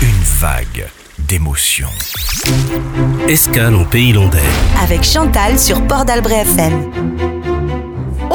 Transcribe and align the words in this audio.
Une 0.00 0.22
vague 0.40 0.86
d'émotions. 1.18 1.88
Escale 3.28 3.74
en 3.74 3.84
pays 3.84 4.12
landais. 4.12 4.38
Avec 4.80 5.02
Chantal 5.02 5.58
sur 5.58 5.84
Port 5.86 6.04
d'Albret 6.04 6.42
FM. 6.42 7.27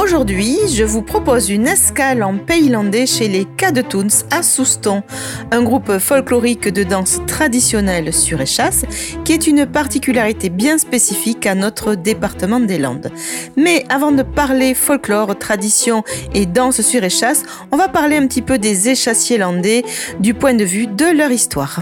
Aujourd'hui, 0.03 0.57
je 0.69 0.83
vous 0.83 1.01
propose 1.01 1.49
une 1.49 1.65
escale 1.65 2.23
en 2.23 2.37
pays 2.37 2.67
landais 2.67 3.05
chez 3.05 3.29
les 3.29 3.45
Cadetoons 3.45 4.25
à 4.31 4.43
Souston, 4.43 5.01
un 5.49 5.63
groupe 5.63 5.97
folklorique 5.97 6.67
de 6.67 6.83
danse 6.83 7.21
traditionnelle 7.25 8.13
sur 8.13 8.41
échasse 8.41 8.83
qui 9.23 9.31
est 9.31 9.47
une 9.47 9.65
particularité 9.65 10.49
bien 10.49 10.77
spécifique 10.77 11.45
à 11.45 11.55
notre 11.55 11.95
département 11.95 12.59
des 12.59 12.79
Landes. 12.79 13.11
Mais 13.55 13.85
avant 13.87 14.11
de 14.11 14.23
parler 14.23 14.73
folklore, 14.73 15.39
tradition 15.39 16.03
et 16.33 16.45
danse 16.45 16.81
sur 16.81 17.01
échasse, 17.01 17.43
on 17.71 17.77
va 17.77 17.87
parler 17.87 18.17
un 18.17 18.27
petit 18.27 18.41
peu 18.41 18.57
des 18.57 18.89
échassiers 18.89 19.37
landais 19.37 19.85
du 20.19 20.33
point 20.33 20.53
de 20.53 20.65
vue 20.65 20.87
de 20.87 21.17
leur 21.17 21.31
histoire. 21.31 21.79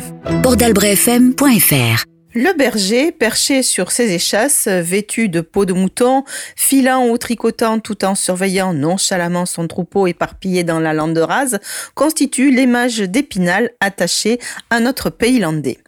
Le 2.34 2.58
berger, 2.58 3.12
perché 3.12 3.62
sur 3.62 3.92
ses 3.92 4.14
échasses, 4.14 4.70
vêtu 4.70 5.28
de 5.28 5.42
peau 5.42 5.66
de 5.66 5.74
mouton, 5.74 6.24
filant 6.56 7.10
ou 7.10 7.18
tricotant 7.18 7.80
tout 7.80 8.06
en 8.06 8.16
surveillant 8.16 8.74
nonchalamment 8.74 9.46
son 9.46 9.68
troupeau 9.68 10.08
éparpillé 10.08 10.64
dans 10.64 10.80
la 10.80 10.94
lande 10.94 11.18
rase, 11.18 11.60
constitue 11.94 12.50
l'image 12.50 13.00
d'Épinal 13.00 13.72
attachée 13.82 14.40
à 14.70 14.80
notre 14.80 15.10
pays 15.10 15.40
landais. 15.40 15.80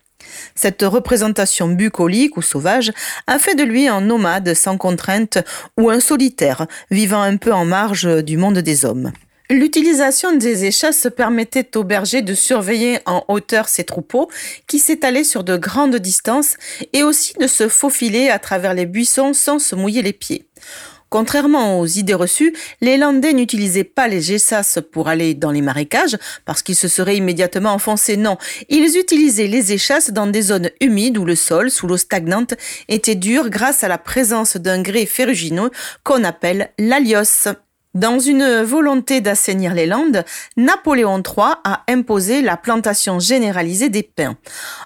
Cette 0.53 0.81
représentation 0.81 1.69
bucolique 1.69 2.35
ou 2.35 2.41
sauvage 2.41 2.91
a 3.25 3.39
fait 3.39 3.55
de 3.55 3.63
lui 3.63 3.87
un 3.87 4.01
nomade 4.01 4.53
sans 4.53 4.77
contrainte 4.77 5.37
ou 5.79 5.89
un 5.89 6.01
solitaire, 6.01 6.67
vivant 6.91 7.21
un 7.21 7.37
peu 7.37 7.53
en 7.53 7.63
marge 7.63 8.21
du 8.21 8.35
monde 8.35 8.59
des 8.59 8.83
hommes. 8.83 9.13
L'utilisation 9.49 10.35
des 10.35 10.65
échasses 10.65 11.07
permettait 11.15 11.75
aux 11.75 11.83
bergers 11.83 12.21
de 12.21 12.33
surveiller 12.33 12.99
en 13.05 13.25
hauteur 13.27 13.67
ses 13.67 13.83
troupeaux 13.83 14.29
qui 14.67 14.79
s'étalaient 14.79 15.25
sur 15.25 15.43
de 15.43 15.57
grandes 15.57 15.97
distances 15.97 16.55
et 16.93 17.03
aussi 17.03 17.33
de 17.39 17.47
se 17.47 17.67
faufiler 17.67 18.29
à 18.29 18.39
travers 18.39 18.73
les 18.73 18.85
buissons 18.85 19.33
sans 19.33 19.59
se 19.59 19.75
mouiller 19.75 20.01
les 20.01 20.13
pieds. 20.13 20.47
Contrairement 21.09 21.79
aux 21.79 21.85
idées 21.85 22.15
reçues, 22.15 22.55
les 22.81 22.97
Landais 22.97 23.33
n'utilisaient 23.33 23.83
pas 23.83 24.07
les 24.07 24.21
gessasses 24.21 24.79
pour 24.91 25.09
aller 25.09 25.35
dans 25.35 25.51
les 25.51 25.61
marécages 25.61 26.17
parce 26.45 26.63
qu'ils 26.63 26.75
se 26.75 26.87
seraient 26.87 27.17
immédiatement 27.17 27.73
enfoncés. 27.73 28.17
Non, 28.17 28.37
ils 28.69 28.97
utilisaient 28.97 29.45
les 29.45 29.73
échasses 29.73 30.09
dans 30.09 30.25
des 30.25 30.41
zones 30.41 30.71
humides 30.81 31.19
où 31.19 31.25
le 31.25 31.35
sol, 31.35 31.69
sous 31.69 31.85
l'eau 31.85 31.97
stagnante, 31.97 32.55
était 32.87 33.13
dur 33.13 33.51
grâce 33.51 33.83
à 33.83 33.89
la 33.89 33.99
présence 33.99 34.57
d'un 34.57 34.81
grès 34.81 35.05
ferrugineux 35.05 35.69
qu'on 36.03 36.23
appelle 36.23 36.71
l'alios. 36.79 37.49
Dans 37.93 38.17
une 38.17 38.63
volonté 38.63 39.21
d'assainir 39.21 39.75
les 39.75 39.85
Landes, 39.85 40.25
Napoléon 40.57 41.17
III 41.17 41.53
a 41.63 41.83
imposé 41.87 42.41
la 42.41 42.57
plantation 42.57 43.19
généralisée 43.19 43.89
des 43.89 44.01
pins. 44.01 44.35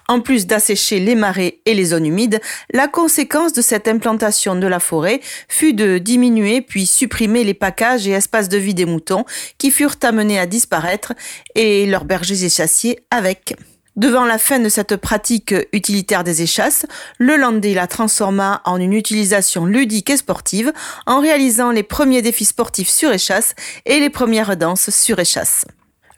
En 0.08 0.20
plus 0.20 0.46
d'assécher 0.46 1.00
les 1.00 1.14
marais 1.14 1.60
et 1.64 1.72
les 1.72 1.86
zones 1.86 2.04
humides, 2.04 2.38
la 2.70 2.86
conséquence 2.86 3.54
de 3.54 3.62
cette 3.62 3.88
implantation 3.88 4.56
de 4.56 4.66
la 4.66 4.78
forêt 4.78 5.20
fut 5.48 5.72
de 5.72 5.96
diminuer 5.96 6.60
puis 6.60 6.84
supprimer 6.84 7.44
les 7.44 7.54
packages 7.54 8.06
et 8.06 8.10
espaces 8.10 8.50
de 8.50 8.58
vie 8.58 8.74
des 8.74 8.84
moutons 8.84 9.24
qui 9.56 9.70
furent 9.70 9.96
amenés 10.02 10.38
à 10.38 10.44
disparaître 10.44 11.14
et 11.54 11.86
leurs 11.86 12.04
bergers 12.04 12.44
et 12.44 12.50
chassiers 12.50 13.00
avec. 13.10 13.54
Devant 13.98 14.24
la 14.24 14.38
fin 14.38 14.60
de 14.60 14.68
cette 14.68 14.94
pratique 14.94 15.52
utilitaire 15.72 16.22
des 16.22 16.40
échasses, 16.42 16.86
le 17.18 17.34
Landais 17.34 17.74
la 17.74 17.88
transforma 17.88 18.62
en 18.64 18.76
une 18.76 18.92
utilisation 18.92 19.66
ludique 19.66 20.08
et 20.08 20.16
sportive 20.16 20.72
en 21.06 21.20
réalisant 21.20 21.72
les 21.72 21.82
premiers 21.82 22.22
défis 22.22 22.44
sportifs 22.44 22.90
sur 22.90 23.12
échasse 23.12 23.56
et 23.86 23.98
les 23.98 24.08
premières 24.08 24.56
danses 24.56 24.90
sur 24.90 25.18
échasse. 25.18 25.64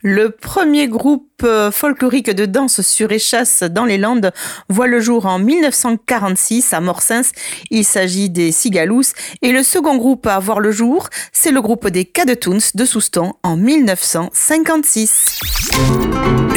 Le 0.02 0.28
premier 0.28 0.88
groupe 0.88 1.29
euh, 1.44 1.70
folklorique 1.70 2.30
de 2.30 2.46
danse 2.46 2.80
sur 2.80 3.12
échasse 3.12 3.62
dans 3.62 3.84
les 3.84 3.98
Landes 3.98 4.32
voit 4.68 4.86
le 4.86 5.00
jour 5.00 5.26
en 5.26 5.38
1946 5.38 6.72
à 6.72 6.80
Morsens. 6.80 7.32
Il 7.70 7.84
s'agit 7.84 8.30
des 8.30 8.52
Cigalous. 8.52 9.02
Et 9.42 9.52
le 9.52 9.62
second 9.62 9.96
groupe 9.96 10.26
à 10.26 10.38
voir 10.38 10.60
le 10.60 10.70
jour, 10.70 11.08
c'est 11.32 11.50
le 11.50 11.60
groupe 11.60 11.88
des 11.88 12.04
Cadetoons 12.04 12.58
de 12.74 12.84
Souston 12.84 13.32
en 13.42 13.56
1956. 13.56 15.40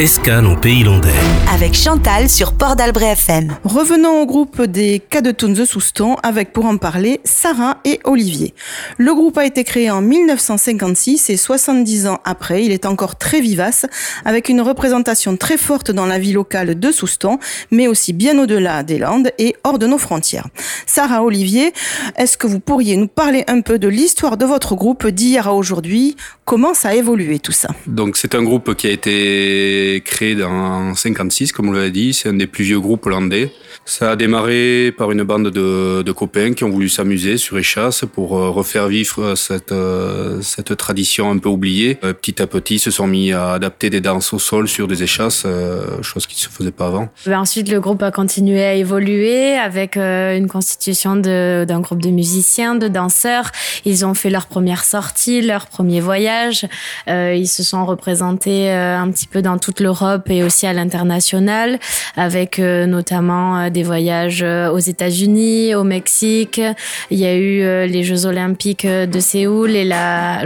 Escale 0.00 0.46
en 0.46 0.56
pays 0.56 0.82
landais. 0.82 1.08
Avec 1.52 1.74
Chantal 1.74 2.28
sur 2.28 2.52
Port 2.52 2.74
d'Albret 2.74 3.12
FM. 3.12 3.56
Revenons 3.64 4.22
au 4.22 4.26
groupe 4.26 4.62
des 4.62 4.98
Cadetoons 4.98 5.52
de 5.52 5.64
Souston 5.64 6.16
avec 6.22 6.52
pour 6.52 6.66
en 6.66 6.78
parler 6.78 7.20
Sarah 7.24 7.78
et 7.84 8.00
Olivier. 8.04 8.54
Le 8.98 9.14
groupe 9.14 9.38
a 9.38 9.44
été 9.44 9.62
créé 9.62 9.90
en 9.90 10.02
1956 10.02 11.30
et 11.30 11.36
70 11.36 12.08
ans 12.08 12.18
après, 12.24 12.64
il 12.64 12.72
est 12.72 12.86
encore 12.86 13.16
très 13.16 13.40
vivace 13.40 13.86
avec 14.24 14.48
une 14.48 14.60
représentation 14.74 15.36
très 15.36 15.56
forte 15.56 15.92
dans 15.92 16.04
la 16.04 16.18
vie 16.18 16.32
locale 16.32 16.76
de 16.78 16.90
Souston, 16.90 17.38
mais 17.70 17.86
aussi 17.86 18.12
bien 18.12 18.36
au-delà 18.40 18.82
des 18.82 18.98
Landes 18.98 19.30
et 19.38 19.54
hors 19.62 19.78
de 19.78 19.86
nos 19.86 19.98
frontières. 19.98 20.48
Sarah 20.84 21.22
Olivier, 21.22 21.72
est-ce 22.16 22.36
que 22.36 22.48
vous 22.48 22.58
pourriez 22.58 22.96
nous 22.96 23.06
parler 23.06 23.44
un 23.46 23.60
peu 23.60 23.78
de 23.78 23.86
l'histoire 23.86 24.36
de 24.36 24.44
votre 24.44 24.74
groupe 24.74 25.06
d'hier 25.06 25.46
à 25.46 25.54
aujourd'hui? 25.54 26.16
Comment 26.44 26.74
ça 26.74 26.88
a 26.88 26.94
évolué 26.94 27.38
tout 27.38 27.52
ça? 27.52 27.68
Donc 27.86 28.16
c'est 28.16 28.34
un 28.34 28.42
groupe 28.42 28.74
qui 28.74 28.88
a 28.88 28.90
été 28.90 30.02
créé 30.04 30.42
en 30.42 30.94
56, 30.94 31.52
comme 31.52 31.68
on 31.68 31.72
l'avait 31.72 31.92
dit. 31.92 32.12
C'est 32.12 32.28
un 32.28 32.34
des 32.34 32.48
plus 32.48 32.64
vieux 32.64 32.80
groupes 32.80 33.06
hollandais. 33.06 33.52
Ça 33.86 34.12
a 34.12 34.16
démarré 34.16 34.94
par 34.96 35.10
une 35.12 35.24
bande 35.24 35.50
de, 35.50 36.02
de 36.02 36.12
copains 36.12 36.54
qui 36.54 36.64
ont 36.64 36.70
voulu 36.70 36.88
s'amuser 36.88 37.36
sur 37.36 37.58
échasse 37.58 38.04
pour 38.10 38.38
euh, 38.38 38.48
refaire 38.48 38.88
vivre 38.88 39.34
cette, 39.34 39.72
euh, 39.72 40.40
cette 40.40 40.74
tradition 40.78 41.30
un 41.30 41.36
peu 41.36 41.50
oubliée. 41.50 41.98
Euh, 42.02 42.14
petit 42.14 42.40
à 42.40 42.46
petit, 42.46 42.76
ils 42.76 42.78
se 42.78 42.90
sont 42.90 43.06
mis 43.06 43.32
à 43.32 43.52
adapter 43.52 43.90
des 43.90 44.00
danses 44.00 44.32
au 44.32 44.38
sol 44.38 44.68
sur 44.68 44.88
des 44.88 45.02
échasses, 45.02 45.46
chose 46.00 46.26
qui 46.26 46.36
ne 46.36 46.40
se 46.40 46.48
faisait 46.48 46.70
pas 46.70 46.86
avant. 46.86 47.08
Ben 47.26 47.38
ensuite, 47.38 47.68
le 47.68 47.78
groupe 47.78 48.02
a 48.02 48.10
continué 48.10 48.64
à 48.64 48.72
évoluer 48.72 49.54
avec 49.54 49.96
une 49.96 50.48
constitution 50.48 51.16
d'un 51.16 51.80
groupe 51.80 52.00
de 52.00 52.10
musiciens, 52.10 52.76
de 52.76 52.88
danseurs. 52.88 53.50
Ils 53.84 54.06
ont 54.06 54.14
fait 54.14 54.30
leur 54.30 54.46
première 54.46 54.84
sortie, 54.84 55.42
leur 55.42 55.66
premier 55.66 56.00
voyage. 56.00 56.66
ils 57.06 57.48
se 57.48 57.62
sont 57.62 57.84
représentés 57.84 58.70
un 58.70 59.10
petit 59.10 59.26
peu 59.26 59.42
dans 59.42 59.58
toute 59.58 59.80
l'Europe 59.80 60.30
et 60.30 60.42
aussi 60.42 60.66
à 60.66 60.72
l'international, 60.72 61.78
avec 62.16 62.58
notamment 62.58 63.68
des 63.74 63.82
voyages 63.82 64.42
euh, 64.42 64.70
aux 64.70 64.78
États-Unis, 64.78 65.74
au 65.74 65.84
Mexique. 65.84 66.60
Il 67.10 67.18
y 67.18 67.26
a 67.26 67.34
eu 67.34 67.60
euh, 67.60 67.86
les 67.86 68.04
Jeux 68.04 68.24
Olympiques 68.24 68.86
de 68.86 69.20
Séoul 69.20 69.72
et 69.72 69.84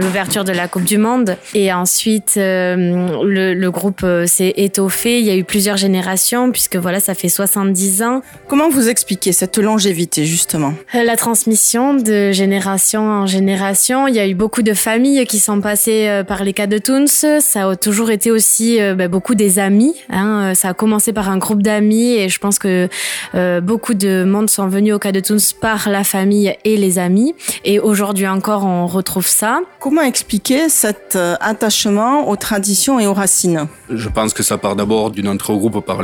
l'ouverture 0.01 0.43
de 0.43 0.51
la 0.51 0.67
Coupe 0.67 0.83
du 0.83 0.97
Monde. 0.97 1.37
Et 1.53 1.71
ensuite, 1.71 2.33
euh, 2.35 2.75
le, 3.23 3.53
le 3.53 3.71
groupe 3.71 4.05
s'est 4.25 4.53
étoffé. 4.57 5.19
Il 5.19 5.25
y 5.25 5.29
a 5.29 5.35
eu 5.37 5.45
plusieurs 5.45 5.77
générations 5.77 6.51
puisque 6.51 6.75
voilà, 6.75 6.99
ça 6.99 7.13
fait 7.13 7.29
70 7.29 8.01
ans. 8.01 8.21
Comment 8.47 8.69
vous 8.69 8.89
expliquez 8.89 9.31
cette 9.31 9.57
longévité 9.57 10.25
justement? 10.25 10.73
La 10.93 11.15
transmission 11.15 11.93
de 11.93 12.31
génération 12.31 13.01
en 13.01 13.27
génération. 13.27 14.07
Il 14.07 14.15
y 14.15 14.19
a 14.19 14.27
eu 14.27 14.33
beaucoup 14.33 14.63
de 14.63 14.73
familles 14.73 15.25
qui 15.27 15.39
sont 15.39 15.61
passées 15.61 16.23
par 16.27 16.43
les 16.43 16.53
cas 16.53 16.65
de 16.67 16.79
Toons. 16.79 17.05
Ça 17.39 17.69
a 17.69 17.75
toujours 17.75 18.09
été 18.09 18.31
aussi 18.31 18.79
ben, 18.79 19.07
beaucoup 19.07 19.35
des 19.35 19.59
amis. 19.59 19.93
Hein. 20.09 20.53
Ça 20.55 20.69
a 20.69 20.73
commencé 20.73 21.13
par 21.13 21.29
un 21.29 21.37
groupe 21.37 21.61
d'amis 21.61 22.13
et 22.13 22.29
je 22.29 22.39
pense 22.39 22.57
que 22.57 22.89
euh, 23.35 23.61
beaucoup 23.61 23.93
de 23.93 24.23
monde 24.23 24.49
sont 24.49 24.67
venus 24.67 24.93
au 24.93 24.99
cas 24.99 25.11
de 25.11 25.19
Toons 25.19 25.37
par 25.59 25.89
la 25.89 26.03
famille 26.03 26.55
et 26.63 26.77
les 26.77 26.99
amis. 26.99 27.35
Et 27.63 27.79
aujourd'hui 27.79 28.27
encore, 28.27 28.65
on 28.65 28.87
retrouve 28.87 29.27
ça. 29.27 29.61
Comment 29.79 30.01
expliquer 30.01 30.69
cet 30.69 31.15
euh, 31.15 31.35
attachement 31.39 32.29
aux 32.29 32.35
traditions 32.35 32.99
et 32.99 33.07
aux 33.07 33.13
racines? 33.13 33.67
Je 33.89 34.09
pense 34.09 34.33
que 34.33 34.43
ça 34.43 34.57
part 34.57 34.75
d'abord 34.75 35.11
d'une 35.11 35.27
entrée 35.27 35.53
au 35.53 35.57
groupe 35.57 35.85
par, 35.85 36.01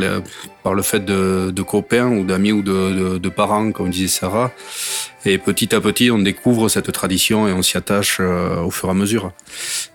par 0.63 0.73
le 0.73 0.81
fait 0.81 1.03
de, 1.03 1.61
copains 1.61 2.07
ou 2.07 2.23
d'amis 2.23 2.51
ou 2.51 2.61
de, 2.61 3.29
parents, 3.29 3.71
comme 3.71 3.89
disait 3.89 4.07
Sarah. 4.07 4.51
Et 5.27 5.39
petit 5.39 5.73
à 5.73 5.81
petit, 5.81 6.11
on 6.11 6.19
découvre 6.19 6.69
cette 6.69 6.91
tradition 6.91 7.47
et 7.47 7.51
on 7.51 7.63
s'y 7.63 7.77
attache 7.77 8.17
euh, 8.19 8.61
au 8.61 8.69
fur 8.69 8.89
et 8.89 8.91
à 8.91 8.93
mesure. 8.93 9.31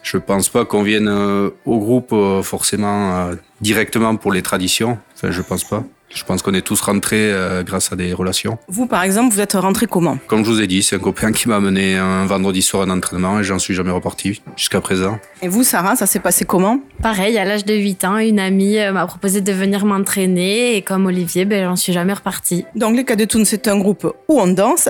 Je 0.02 0.16
pense 0.18 0.48
pas 0.48 0.64
qu'on 0.64 0.82
vienne 0.82 1.08
au 1.08 1.78
groupe 1.78 2.14
forcément 2.42 3.30
directement 3.60 4.16
pour 4.16 4.32
les 4.32 4.42
traditions. 4.42 4.98
Enfin, 5.14 5.30
je 5.30 5.42
pense 5.42 5.64
pas. 5.64 5.84
Je 6.12 6.24
pense 6.24 6.42
qu'on 6.42 6.54
est 6.54 6.62
tous 6.62 6.80
rentrés 6.80 7.32
euh, 7.32 7.62
grâce 7.62 7.92
à 7.92 7.96
des 7.96 8.12
relations. 8.12 8.58
Vous, 8.68 8.86
par 8.86 9.04
exemple, 9.04 9.32
vous 9.32 9.40
êtes 9.40 9.52
rentré 9.52 9.86
comment? 9.86 10.18
Comme 10.26 10.44
je 10.44 10.50
vous 10.50 10.60
ai 10.60 10.66
dit, 10.66 10.82
c'est 10.82 10.96
un 10.96 10.98
copain 10.98 11.30
qui 11.30 11.48
m'a 11.48 11.56
amené 11.56 11.96
un 11.96 12.26
vendredi 12.26 12.62
soir 12.62 12.82
un 12.82 12.90
entraînement 12.90 13.38
et 13.38 13.44
j'en 13.44 13.60
suis 13.60 13.74
jamais 13.74 13.92
reparti 13.92 14.40
jusqu'à 14.56 14.80
présent. 14.80 15.18
Et 15.40 15.48
vous, 15.48 15.62
Sarah, 15.62 15.94
ça 15.94 16.06
s'est 16.06 16.18
passé 16.18 16.44
comment? 16.44 16.80
Pareil, 17.00 17.38
à 17.38 17.44
l'âge 17.44 17.64
de 17.64 17.74
8 17.74 18.04
ans, 18.04 18.16
une 18.18 18.40
amie 18.40 18.78
euh, 18.78 18.92
m'a 18.92 19.06
proposé 19.06 19.40
de 19.40 19.52
venir 19.52 19.86
m'entraîner 19.86 20.76
et 20.76 20.82
comme 20.82 21.06
Olivier, 21.06 21.44
ben, 21.44 21.64
j'en 21.64 21.76
suis 21.76 21.92
jamais 21.92 22.12
reparti. 22.12 22.64
Donc 22.74 22.96
les 22.96 23.04
Cadetoons, 23.04 23.44
c'est 23.44 23.68
un 23.68 23.78
groupe 23.78 24.12
où 24.28 24.40
on 24.40 24.48
danse. 24.48 24.88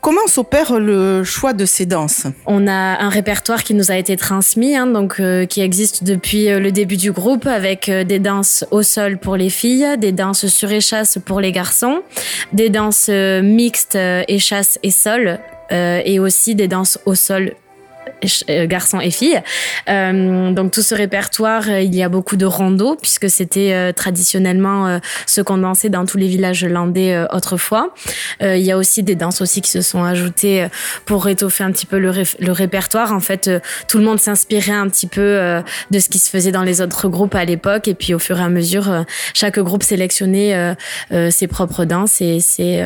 Comment 0.00 0.26
s'opère 0.26 0.78
le 0.78 1.24
choix 1.24 1.52
de 1.52 1.64
ces 1.64 1.86
danses 1.86 2.26
On 2.46 2.66
a 2.68 2.72
un 2.72 3.08
répertoire 3.08 3.64
qui 3.64 3.74
nous 3.74 3.90
a 3.90 3.96
été 3.96 4.16
transmis, 4.16 4.76
hein, 4.76 4.86
donc 4.86 5.18
euh, 5.18 5.44
qui 5.46 5.60
existe 5.60 6.04
depuis 6.04 6.48
euh, 6.48 6.60
le 6.60 6.70
début 6.70 6.96
du 6.96 7.10
groupe, 7.10 7.46
avec 7.46 7.88
euh, 7.88 8.04
des 8.04 8.18
danses 8.18 8.64
au 8.70 8.82
sol 8.82 9.18
pour 9.18 9.36
les 9.36 9.50
filles, 9.50 9.86
des 9.98 10.12
danses 10.12 10.46
sur 10.46 10.70
échasse 10.70 11.18
pour 11.24 11.40
les 11.40 11.52
garçons, 11.52 12.02
des 12.52 12.70
danses 12.70 13.08
mixtes 13.08 13.98
échasse 14.28 14.78
et 14.82 14.90
sol, 14.90 15.38
et 15.70 16.18
aussi 16.18 16.54
des 16.54 16.68
danses 16.68 16.98
au 17.04 17.14
sol 17.14 17.52
garçons 18.66 19.00
et 19.00 19.10
filles. 19.10 19.40
donc 19.86 20.72
tout 20.72 20.82
ce 20.82 20.94
répertoire, 20.94 21.68
il 21.68 21.94
y 21.94 22.02
a 22.02 22.08
beaucoup 22.08 22.36
de 22.36 22.46
rondeaux 22.46 22.96
puisque 23.00 23.30
c'était 23.30 23.92
traditionnellement 23.92 25.00
ce 25.26 25.40
qu'on 25.40 25.58
dansait 25.58 25.88
dans 25.88 26.04
tous 26.04 26.18
les 26.18 26.28
villages 26.28 26.64
landais 26.64 27.24
autrefois. 27.32 27.94
il 28.40 28.58
y 28.58 28.72
a 28.72 28.76
aussi 28.76 29.02
des 29.02 29.14
danses 29.14 29.40
aussi 29.40 29.60
qui 29.60 29.70
se 29.70 29.82
sont 29.82 30.02
ajoutées 30.04 30.66
pour 31.04 31.28
étoffer 31.28 31.64
un 31.64 31.72
petit 31.72 31.86
peu 31.86 31.98
le, 31.98 32.12
répertoire. 32.52 33.12
En 33.12 33.20
fait, 33.20 33.50
tout 33.88 33.98
le 33.98 34.04
monde 34.04 34.20
s'inspirait 34.20 34.72
un 34.72 34.88
petit 34.88 35.06
peu 35.06 35.62
de 35.90 35.98
ce 35.98 36.08
qui 36.08 36.18
se 36.18 36.30
faisait 36.30 36.52
dans 36.52 36.62
les 36.62 36.80
autres 36.80 37.08
groupes 37.08 37.34
à 37.34 37.44
l'époque 37.44 37.88
et 37.88 37.94
puis 37.94 38.14
au 38.14 38.18
fur 38.18 38.38
et 38.38 38.42
à 38.42 38.48
mesure, 38.48 39.04
chaque 39.34 39.58
groupe 39.58 39.82
sélectionnait 39.82 40.74
ses 41.30 41.46
propres 41.46 41.84
danses 41.84 42.20
et 42.20 42.40
c'est 42.40 42.84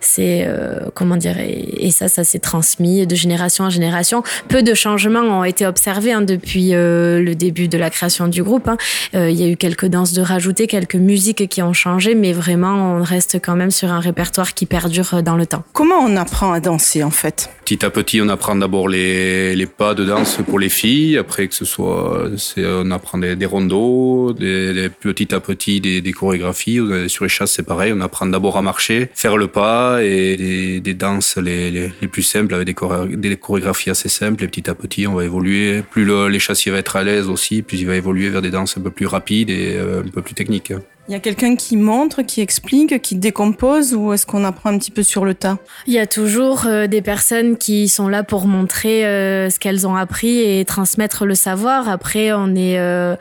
c'est 0.00 0.48
comment 0.94 1.16
dire 1.16 1.36
et, 1.38 1.90
ça 1.90 2.08
ça 2.08 2.24
s'est 2.24 2.38
transmis 2.38 3.06
de 3.06 3.14
génération 3.14 3.64
en 3.64 3.70
génération 3.70 4.22
peu 4.50 4.62
de 4.64 4.74
changements 4.74 5.20
ont 5.20 5.44
été 5.44 5.64
observés 5.64 6.10
hein, 6.10 6.22
depuis 6.22 6.74
euh, 6.74 7.22
le 7.22 7.36
début 7.36 7.68
de 7.68 7.78
la 7.78 7.88
création 7.88 8.26
du 8.26 8.42
groupe 8.42 8.66
hein. 8.66 8.76
euh, 9.14 9.30
il 9.30 9.40
y 9.40 9.44
a 9.44 9.48
eu 9.48 9.56
quelques 9.56 9.86
danses 9.86 10.12
de 10.12 10.22
rajouter 10.22 10.66
quelques 10.66 10.96
musiques 10.96 11.48
qui 11.48 11.62
ont 11.62 11.72
changé 11.72 12.16
mais 12.16 12.32
vraiment 12.32 12.96
on 12.96 13.04
reste 13.04 13.38
quand 13.40 13.54
même 13.54 13.70
sur 13.70 13.92
un 13.92 14.00
répertoire 14.00 14.52
qui 14.52 14.66
perdure 14.66 15.22
dans 15.22 15.36
le 15.36 15.46
temps. 15.46 15.62
Comment 15.72 16.00
on 16.00 16.16
apprend 16.16 16.52
à 16.52 16.58
danser 16.58 17.04
en 17.04 17.10
fait? 17.10 17.48
Petit 17.64 17.84
à 17.84 17.90
petit 17.90 18.20
on 18.20 18.28
apprend 18.28 18.56
d'abord 18.56 18.88
les, 18.88 19.54
les 19.54 19.66
pas 19.66 19.94
de 19.94 20.04
danse 20.04 20.38
pour 20.44 20.58
les 20.58 20.68
filles. 20.68 21.16
Après 21.16 21.46
que 21.46 21.54
ce 21.54 21.64
soit 21.64 22.28
on 22.58 22.90
apprend 22.90 23.18
des, 23.18 23.36
des 23.36 23.46
rondeaux 23.46 24.32
des, 24.32 24.74
des, 24.74 24.88
petit 24.88 25.32
à 25.32 25.38
petit 25.38 25.80
des, 25.80 26.00
des 26.00 26.12
chorégraphies. 26.12 26.80
Sur 27.06 27.24
les 27.24 27.30
chasses 27.30 27.52
c'est 27.52 27.62
pareil. 27.62 27.92
On 27.94 28.00
apprend 28.00 28.26
d'abord 28.26 28.56
à 28.56 28.62
marcher 28.62 29.10
faire 29.14 29.36
le 29.36 29.46
pas 29.46 30.02
et 30.02 30.36
des, 30.36 30.80
des 30.80 30.94
danses 30.94 31.36
les, 31.36 31.70
les, 31.70 31.92
les, 32.00 32.08
plus 32.08 32.24
simples 32.24 32.54
avec 32.54 32.66
des, 32.66 32.74
choré 32.74 33.06
des, 33.14 33.36
chorégraphies 33.36 33.90
assez 33.90 34.08
simples 34.08 34.39
et 34.42 34.48
petit 34.48 34.68
à 34.70 34.74
petit 34.74 35.06
on 35.06 35.14
va 35.14 35.24
évoluer. 35.24 35.82
Plus 35.82 36.04
le, 36.04 36.28
les 36.28 36.38
chassiers 36.38 36.72
vont 36.72 36.78
être 36.78 36.96
à 36.96 37.02
l'aise 37.02 37.28
aussi 37.28 37.62
plus 37.62 37.80
il 37.80 37.86
va 37.86 37.96
évoluer 37.96 38.28
vers 38.28 38.42
des 38.42 38.50
danses 38.50 38.76
un 38.76 38.80
peu 38.80 38.90
plus 38.90 39.06
rapides 39.06 39.50
et 39.50 39.76
euh, 39.76 40.02
un 40.02 40.08
peu 40.08 40.22
plus 40.22 40.34
techniques 40.34 40.72
il 41.08 41.12
y 41.12 41.16
a 41.16 41.20
quelqu'un 41.20 41.56
qui 41.56 41.76
montre, 41.76 42.22
qui 42.22 42.40
explique, 42.40 43.02
qui 43.02 43.16
décompose 43.16 43.94
ou 43.94 44.12
est-ce 44.12 44.26
qu'on 44.26 44.44
apprend 44.44 44.70
un 44.70 44.78
petit 44.78 44.90
peu 44.90 45.02
sur 45.02 45.24
le 45.24 45.34
tas? 45.34 45.58
Il 45.86 45.92
y 45.92 45.98
a 45.98 46.06
toujours 46.06 46.66
euh, 46.66 46.86
des 46.86 47.02
personnes 47.02 47.56
qui 47.56 47.88
sont 47.88 48.06
là 48.06 48.22
pour 48.22 48.46
montrer 48.46 49.04
euh, 49.06 49.50
ce 49.50 49.58
qu'elles 49.58 49.88
ont 49.88 49.96
appris 49.96 50.38
et 50.38 50.64
transmettre 50.64 51.24
le 51.24 51.34
savoir. 51.34 51.88
Après, 51.88 52.32
on 52.32 52.48
n'est 52.48 52.78
euh, 52.78 53.16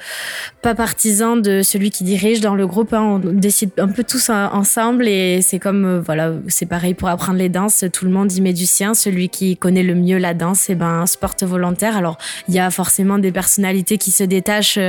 pas 0.62 0.76
partisan 0.76 1.38
de 1.38 1.64
celui 1.64 1.90
qui 1.90 2.04
dirige 2.04 2.42
dans 2.42 2.54
le 2.54 2.68
groupe. 2.68 2.94
Hein. 2.94 3.02
On 3.02 3.20
décide 3.20 3.72
un 3.80 3.88
peu 3.88 4.04
tous 4.04 4.30
ensemble 4.30 5.08
et 5.08 5.42
c'est 5.42 5.60
comme, 5.60 6.00
voilà, 6.00 6.34
c'est 6.48 6.68
pareil 6.68 6.94
pour 6.94 7.08
apprendre 7.08 7.40
les 7.40 7.50
danses. 7.50 7.86
Tout 7.92 8.06
le 8.06 8.12
monde 8.12 8.31
y 8.31 8.42
met 8.42 8.54
du 8.54 8.66
sien. 8.68 8.94
Celui 8.94 9.30
qui 9.30 9.58
connaît 9.58 9.84
le 9.84 9.96
mieux 9.96 10.18
la 10.18 10.34
danse, 10.34 10.70
et 10.70 10.74
eh 10.74 10.76
ben, 10.76 11.06
sport 11.06 11.36
volontaire. 11.42 11.98
Alors, 11.98 12.18
il 12.50 12.54
y 12.54 12.60
a 12.60 12.70
forcément 12.70 13.18
des 13.18 13.31
personnalités 13.31 13.98
qui 13.98 14.12
se 14.12 14.24
détachent 14.24 14.80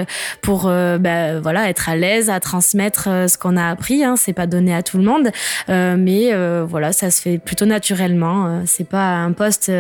pour, 0.42 0.64
ben, 0.64 1.40
voilà, 1.40 1.68
être 1.70 1.88
à 1.88 1.96
l'aise, 1.96 2.28
à 2.28 2.40
transmettre 2.40 2.79
euh, 3.06 3.28
ce 3.28 3.38
qu'on 3.38 3.56
a 3.56 3.68
appris. 3.68 4.04
Hein, 4.04 4.16
c'est 4.16 4.32
pas 4.32 4.46
donné 4.46 4.74
à 4.74 4.82
tout 4.82 4.98
le 4.98 5.04
monde, 5.04 5.30
euh, 5.68 5.96
mais 5.98 6.32
euh, 6.32 6.64
voilà, 6.68 6.92
ça 6.92 7.10
se 7.10 7.20
fait 7.20 7.38
plutôt 7.38 7.66
naturellement. 7.66 8.62
c'est 8.66 8.88
pas 8.88 9.16
un 9.16 9.32
poste 9.32 9.70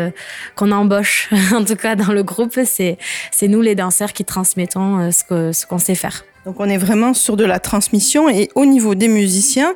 qu'on 0.56 0.70
embauche, 0.72 1.30
en 1.54 1.64
tout 1.64 1.76
cas 1.76 1.96
dans 1.96 2.12
le 2.12 2.22
groupe. 2.22 2.58
C'est 2.64 2.98
c'est 3.32 3.48
nous 3.48 3.62
les 3.62 3.74
danseurs 3.74 4.12
qui 4.12 4.24
transmettons 4.24 5.10
ce 5.10 5.24
que 5.24 5.52
ce 5.52 5.66
qu'on 5.66 5.78
sait 5.78 5.94
faire. 5.94 6.24
Donc 6.46 6.56
on 6.58 6.68
est 6.70 6.78
vraiment 6.78 7.12
sur 7.12 7.36
de 7.36 7.44
la 7.44 7.58
transmission 7.58 8.30
et 8.30 8.48
au 8.54 8.64
niveau 8.64 8.94
des 8.94 9.08
musiciens, 9.08 9.74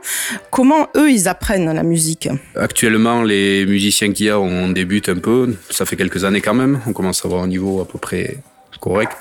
comment 0.50 0.88
eux 0.96 1.10
ils 1.10 1.28
apprennent 1.28 1.70
la 1.70 1.82
musique? 1.82 2.28
Actuellement 2.56 3.22
les 3.22 3.66
musiciens 3.66 4.12
qu'il 4.12 4.26
y 4.26 4.30
a 4.30 4.40
on 4.40 4.70
débute 4.70 5.10
un 5.10 5.18
peu, 5.18 5.56
ça 5.68 5.84
fait 5.84 5.96
quelques 5.96 6.24
années 6.24 6.40
quand 6.40 6.54
même, 6.54 6.80
on 6.86 6.94
commence 6.94 7.22
à 7.24 7.28
avoir 7.28 7.42
un 7.42 7.48
niveau 7.48 7.82
à 7.82 7.86
peu 7.86 7.98
près 7.98 8.38
correct. 8.80 9.16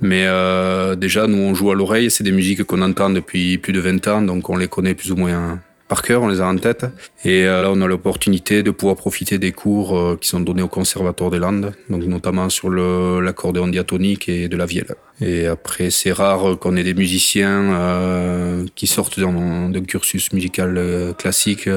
Mais 0.00 0.24
euh, 0.26 0.94
déjà, 0.94 1.26
nous, 1.26 1.38
on 1.38 1.54
joue 1.54 1.70
à 1.70 1.74
l'oreille. 1.74 2.10
C'est 2.10 2.24
des 2.24 2.32
musiques 2.32 2.64
qu'on 2.64 2.82
entend 2.82 3.10
depuis 3.10 3.58
plus 3.58 3.72
de 3.72 3.80
20 3.80 4.06
ans, 4.08 4.22
donc 4.22 4.48
on 4.50 4.56
les 4.56 4.68
connaît 4.68 4.94
plus 4.94 5.12
ou 5.12 5.16
moins 5.16 5.60
par 5.88 6.02
cœur, 6.02 6.22
on 6.22 6.28
les 6.28 6.40
a 6.40 6.46
en 6.46 6.56
tête. 6.56 6.86
Et 7.24 7.44
euh, 7.44 7.62
là, 7.62 7.70
on 7.72 7.80
a 7.80 7.86
l'opportunité 7.86 8.62
de 8.62 8.70
pouvoir 8.70 8.96
profiter 8.96 9.38
des 9.38 9.52
cours 9.52 9.96
euh, 9.96 10.18
qui 10.20 10.28
sont 10.28 10.40
donnés 10.40 10.62
au 10.62 10.68
Conservatoire 10.68 11.30
des 11.30 11.38
Landes, 11.38 11.72
donc 11.88 12.04
notamment 12.04 12.48
sur 12.50 12.70
l'accordéon 12.70 13.66
diatonique 13.68 14.28
et 14.28 14.48
de 14.48 14.56
la 14.56 14.66
vielle. 14.66 14.94
Et 15.20 15.46
après, 15.46 15.90
c'est 15.90 16.12
rare 16.12 16.58
qu'on 16.60 16.76
ait 16.76 16.84
des 16.84 16.94
musiciens 16.94 17.72
euh, 17.72 18.66
qui 18.74 18.86
sortent 18.86 19.18
d'un 19.18 19.84
cursus 19.86 20.32
musical 20.32 21.14
classique 21.16 21.68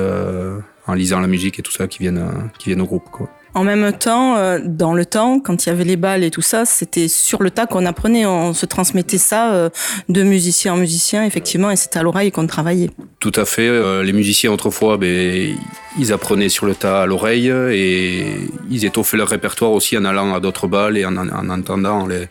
en 0.87 0.93
lisant 0.93 1.21
la 1.21 1.27
musique 1.27 1.57
et 1.59 1.61
tout 1.61 1.71
ça, 1.71 1.87
qui 1.87 1.99
viennent, 1.99 2.51
qui 2.59 2.69
viennent 2.69 2.81
au 2.81 2.85
groupe. 2.85 3.09
Quoi. 3.11 3.29
En 3.53 3.63
même 3.63 3.91
temps, 3.91 4.37
euh, 4.37 4.59
dans 4.63 4.93
le 4.93 5.05
temps, 5.05 5.39
quand 5.39 5.65
il 5.65 5.69
y 5.69 5.71
avait 5.71 5.83
les 5.83 5.97
balles 5.97 6.23
et 6.23 6.31
tout 6.31 6.41
ça, 6.41 6.65
c'était 6.65 7.09
sur 7.09 7.43
le 7.43 7.51
tas 7.51 7.65
qu'on 7.65 7.85
apprenait, 7.85 8.25
on 8.25 8.53
se 8.53 8.65
transmettait 8.65 9.17
ça 9.17 9.53
euh, 9.53 9.69
de 10.07 10.23
musicien 10.23 10.73
en 10.73 10.77
musicien, 10.77 11.25
effectivement, 11.25 11.69
et 11.69 11.75
c'était 11.75 11.99
à 11.99 12.03
l'oreille 12.03 12.31
qu'on 12.31 12.47
travaillait. 12.47 12.89
Tout 13.19 13.33
à 13.35 13.43
fait. 13.43 13.67
Euh, 13.67 14.03
les 14.03 14.13
musiciens 14.13 14.51
autrefois, 14.51 14.97
ben, 14.97 15.55
ils 15.99 16.13
apprenaient 16.13 16.49
sur 16.49 16.65
le 16.65 16.75
tas 16.75 17.01
à 17.01 17.05
l'oreille 17.05 17.49
et 17.49 18.25
ils 18.69 18.85
étoffaient 18.85 19.17
leur 19.17 19.27
répertoire 19.27 19.71
aussi 19.71 19.97
en 19.97 20.05
allant 20.05 20.33
à 20.33 20.39
d'autres 20.39 20.67
balles 20.67 20.97
et 20.97 21.05
en, 21.05 21.17
en 21.17 21.49
entendant 21.49 22.07
les 22.07 22.27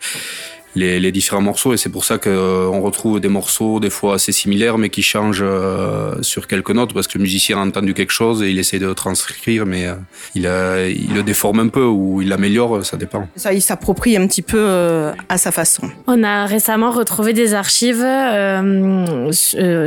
les, 0.75 0.99
les, 0.99 1.11
différents 1.11 1.41
morceaux 1.41 1.73
et 1.73 1.77
c'est 1.77 1.89
pour 1.89 2.05
ça 2.05 2.17
qu'on 2.17 2.29
euh, 2.29 2.67
retrouve 2.67 3.19
des 3.19 3.27
morceaux 3.27 3.79
des 3.79 3.89
fois 3.89 4.15
assez 4.15 4.31
similaires 4.31 4.77
mais 4.77 4.89
qui 4.89 5.01
changent 5.01 5.43
euh, 5.43 6.21
sur 6.21 6.47
quelques 6.47 6.71
notes 6.71 6.93
parce 6.93 7.07
que 7.07 7.17
le 7.17 7.23
musicien 7.23 7.57
a 7.57 7.65
entendu 7.65 7.93
quelque 7.93 8.11
chose 8.11 8.41
et 8.41 8.49
il 8.49 8.59
essaie 8.59 8.79
de 8.79 8.87
le 8.87 8.95
transcrire 8.95 9.65
mais 9.65 9.87
euh, 9.87 9.95
il, 10.35 10.47
a, 10.47 10.87
il 10.87 11.13
le 11.13 11.23
déforme 11.23 11.59
un 11.59 11.67
peu 11.67 11.83
ou 11.83 12.21
il 12.21 12.29
l'améliore, 12.29 12.85
ça 12.85 12.97
dépend. 12.97 13.27
Ça, 13.35 13.53
il 13.53 13.61
s'approprie 13.61 14.15
un 14.15 14.27
petit 14.27 14.41
peu 14.41 15.11
à 15.29 15.37
sa 15.37 15.51
façon. 15.51 15.89
On 16.07 16.23
a 16.23 16.45
récemment 16.45 16.91
retrouvé 16.91 17.33
des 17.33 17.53
archives 17.53 18.03
euh, 18.03 19.31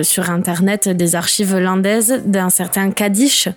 sur 0.03 0.31
internet, 0.31 0.89
des 0.89 1.17
archives 1.17 1.57
landaises 1.57 2.23
d'un 2.27 2.51
certain 2.51 2.91
Kadish 2.91 3.49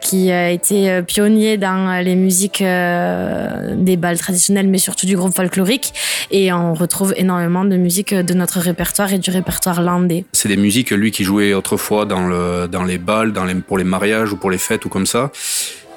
qui 0.00 0.30
a 0.30 0.50
été 0.50 1.02
pionnier 1.02 1.56
dans 1.56 2.00
les 2.02 2.14
musiques 2.14 2.62
des 2.62 3.96
balles 3.96 4.18
traditionnelles 4.18 4.68
mais 4.68 4.78
surtout 4.78 5.06
du 5.06 5.16
groupe 5.16 5.34
folklorique 5.34 5.92
et 6.30 6.43
et 6.44 6.52
on 6.52 6.74
retrouve 6.74 7.14
énormément 7.16 7.64
de 7.64 7.76
musique 7.76 8.14
de 8.14 8.34
notre 8.34 8.60
répertoire 8.60 9.12
et 9.12 9.18
du 9.18 9.30
répertoire 9.30 9.80
landais. 9.82 10.24
C'est 10.32 10.48
des 10.48 10.56
musiques 10.56 10.90
lui 10.90 11.10
qui 11.10 11.24
jouait 11.24 11.54
autrefois 11.54 12.04
dans, 12.04 12.26
le, 12.26 12.68
dans 12.68 12.84
les 12.84 12.98
balles, 12.98 13.32
pour 13.66 13.78
les 13.78 13.84
mariages 13.84 14.32
ou 14.32 14.36
pour 14.36 14.50
les 14.50 14.58
fêtes 14.58 14.84
ou 14.84 14.88
comme 14.88 15.06
ça. 15.06 15.30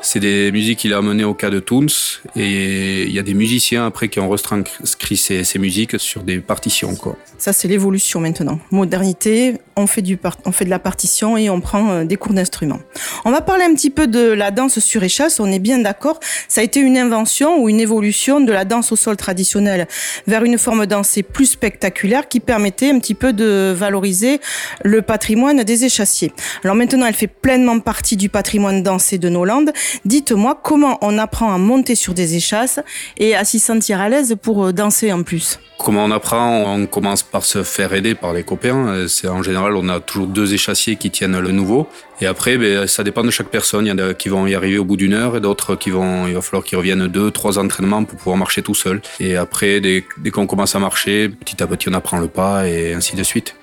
C'est 0.02 0.20
des 0.20 0.52
musiques 0.52 0.80
qu'il 0.80 0.94
a 0.94 0.98
amenées 0.98 1.24
au 1.24 1.34
cas 1.34 1.50
de 1.50 1.60
Toons 1.60 1.88
et 2.36 3.04
il 3.04 3.12
y 3.12 3.20
a 3.20 3.24
des 3.24 3.34
musiciens 3.34 3.86
après 3.86 4.10
qui 4.10 4.20
ont 4.20 4.30
retranscrit 4.30 5.18
ces, 5.18 5.44
ces 5.44 5.60
musiques 5.60 6.00
sur 6.00 6.24
des 6.24 6.40
partitions. 6.40 6.96
Quoi. 6.96 7.18
Ça, 7.38 7.54
c'est 7.54 7.68
l'évolution 7.68 8.20
maintenant. 8.20 8.60
Modernité, 8.72 9.58
on 9.76 9.86
fait, 9.86 10.02
du 10.02 10.18
on 10.46 10.52
fait 10.52 10.66
de 10.66 10.70
la 10.70 10.80
partition 10.80 11.38
et 11.38 11.50
on 11.50 11.62
prend 11.62 11.92
euh, 11.92 12.04
des 12.04 12.16
cours 12.16 12.34
d'instruments. 12.34 12.80
On 13.26 13.32
va 13.32 13.42
parler 13.42 13.64
un 13.64 13.74
petit 13.74 13.90
peu 13.90 14.08
de 14.08 14.32
la 14.32 14.52
danse 14.52 14.80
sur 14.80 15.04
échasse. 15.04 15.40
On 15.40 15.52
est 15.52 15.60
bien 15.60 15.80
d'accord. 15.80 16.20
Ça 16.48 16.62
a 16.62 16.64
été 16.64 16.80
une 16.80 16.98
invention 16.98 17.62
ou 17.62 17.70
une 17.70 17.80
évolution 17.80 18.40
de 18.40 18.52
la 18.52 18.66
danse 18.66 18.92
au 18.92 18.96
sol 18.96 19.18
traditionnelle 19.18 19.88
vers 20.26 20.44
une 20.44 20.58
forme 20.58 20.86
dansée 20.86 21.22
plus 21.22 21.46
spectaculaire 21.46 22.28
qui 22.28 22.40
permettait 22.40 22.90
un 22.90 23.00
petit 23.00 23.14
peu 23.14 23.34
de 23.34 23.74
valoriser 23.76 24.40
le 24.84 25.02
patrimoine 25.02 25.64
des 25.64 25.86
échassiers. 25.86 26.34
Alors 26.64 26.76
maintenant, 26.76 27.06
elle 27.06 27.14
fait 27.14 27.28
pleinement 27.28 27.80
partie 27.80 28.18
du 28.18 28.30
patrimoine 28.30 28.84
dansé 28.84 29.18
de 29.18 29.30
nos 29.30 29.46
Landes 29.46 29.72
Dites-moi 30.06 30.60
comment 30.62 30.98
on 31.02 31.18
apprend 31.18 31.54
à 31.54 31.58
monter 31.58 31.96
sur 31.96 32.14
des 32.14 32.36
échasses 32.36 32.80
et 33.18 33.36
à 33.36 33.44
s'y 33.46 33.60
sentir 33.60 34.00
à 34.00 34.10
l'aise 34.10 34.36
pour 34.42 34.66
euh, 34.66 34.74
danser 34.74 35.12
en 35.12 35.24
plus. 35.24 35.60
Comment 35.78 36.06
on 36.06 36.12
apprend? 36.12 36.76
On 36.76 36.86
commence 36.88 37.22
par 37.22 37.46
se 37.46 37.64
faire 37.64 37.94
aider 37.94 38.16
par 38.16 38.34
les 38.34 38.44
copains. 38.44 39.06
C'est 39.08 39.28
en 39.28 39.44
général, 39.44 39.76
on 39.76 39.90
a 39.90 40.00
toujours 40.00 40.26
deux 40.26 40.54
échassiers 40.54 40.96
qui 40.96 41.12
tiennent 41.12 41.38
le 41.38 41.52
nouveau. 41.52 41.88
Et 42.20 42.26
après, 42.26 42.58
ben, 42.58 42.88
ça 42.88 43.04
dépend 43.04 43.24
de 43.24 43.30
chaque 43.30 43.50
personne. 43.50 43.86
Il 43.86 43.90
y 43.90 43.92
en 43.92 43.98
a 44.00 44.14
qui 44.16 44.30
vont 44.30 44.48
y 44.48 44.56
arriver 44.56 44.80
au 44.80 44.86
bout 44.86 44.98
d'une 44.98 45.14
heure 45.14 45.38
et 45.38 45.40
d'autres 45.40 45.76
qui 45.76 45.92
vont, 45.92 46.26
il 46.26 46.34
va 46.34 46.42
falloir 46.42 46.64
qu'ils 46.64 46.80
reviennent 46.80 47.08
deux, 47.08 47.30
trois 47.30 47.60
entraînements 47.60 48.04
pour 48.06 48.18
pouvoir 48.18 48.38
marcher 48.38 48.64
tout 48.64 48.74
seul. 48.74 49.02
Et 49.20 49.36
après, 49.36 49.80
dès, 49.80 50.04
dès 50.18 50.32
qu'on 50.32 50.48
commence 50.48 50.76
à 50.76 50.80
marcher, 50.80 51.30
petit 51.30 51.62
à 51.62 51.68
petit, 51.68 51.90
on 51.90 51.94
apprend 51.94 52.18
le 52.18 52.28
pas 52.28 52.68
et 52.68 52.94
ainsi 52.94 53.16
de 53.16 53.24
suite. 53.24 53.56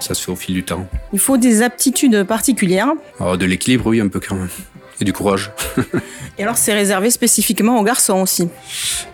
Ça 0.00 0.14
se 0.14 0.22
fait 0.22 0.32
au 0.32 0.36
fil 0.36 0.54
du 0.54 0.62
temps. 0.62 0.88
Il 1.12 1.18
faut 1.18 1.36
des 1.36 1.62
aptitudes 1.62 2.24
particulières. 2.24 2.92
de 3.20 3.44
l'équilibre, 3.46 3.86
oui, 3.86 4.00
un 4.00 4.08
peu 4.08 4.20
quand 4.20 4.36
même 4.36 4.48
et 5.00 5.04
du 5.04 5.12
courage. 5.12 5.50
et 6.38 6.42
alors, 6.42 6.56
c'est 6.56 6.74
réservé 6.74 7.10
spécifiquement 7.10 7.78
aux 7.80 7.84
garçons 7.84 8.20
aussi 8.22 8.48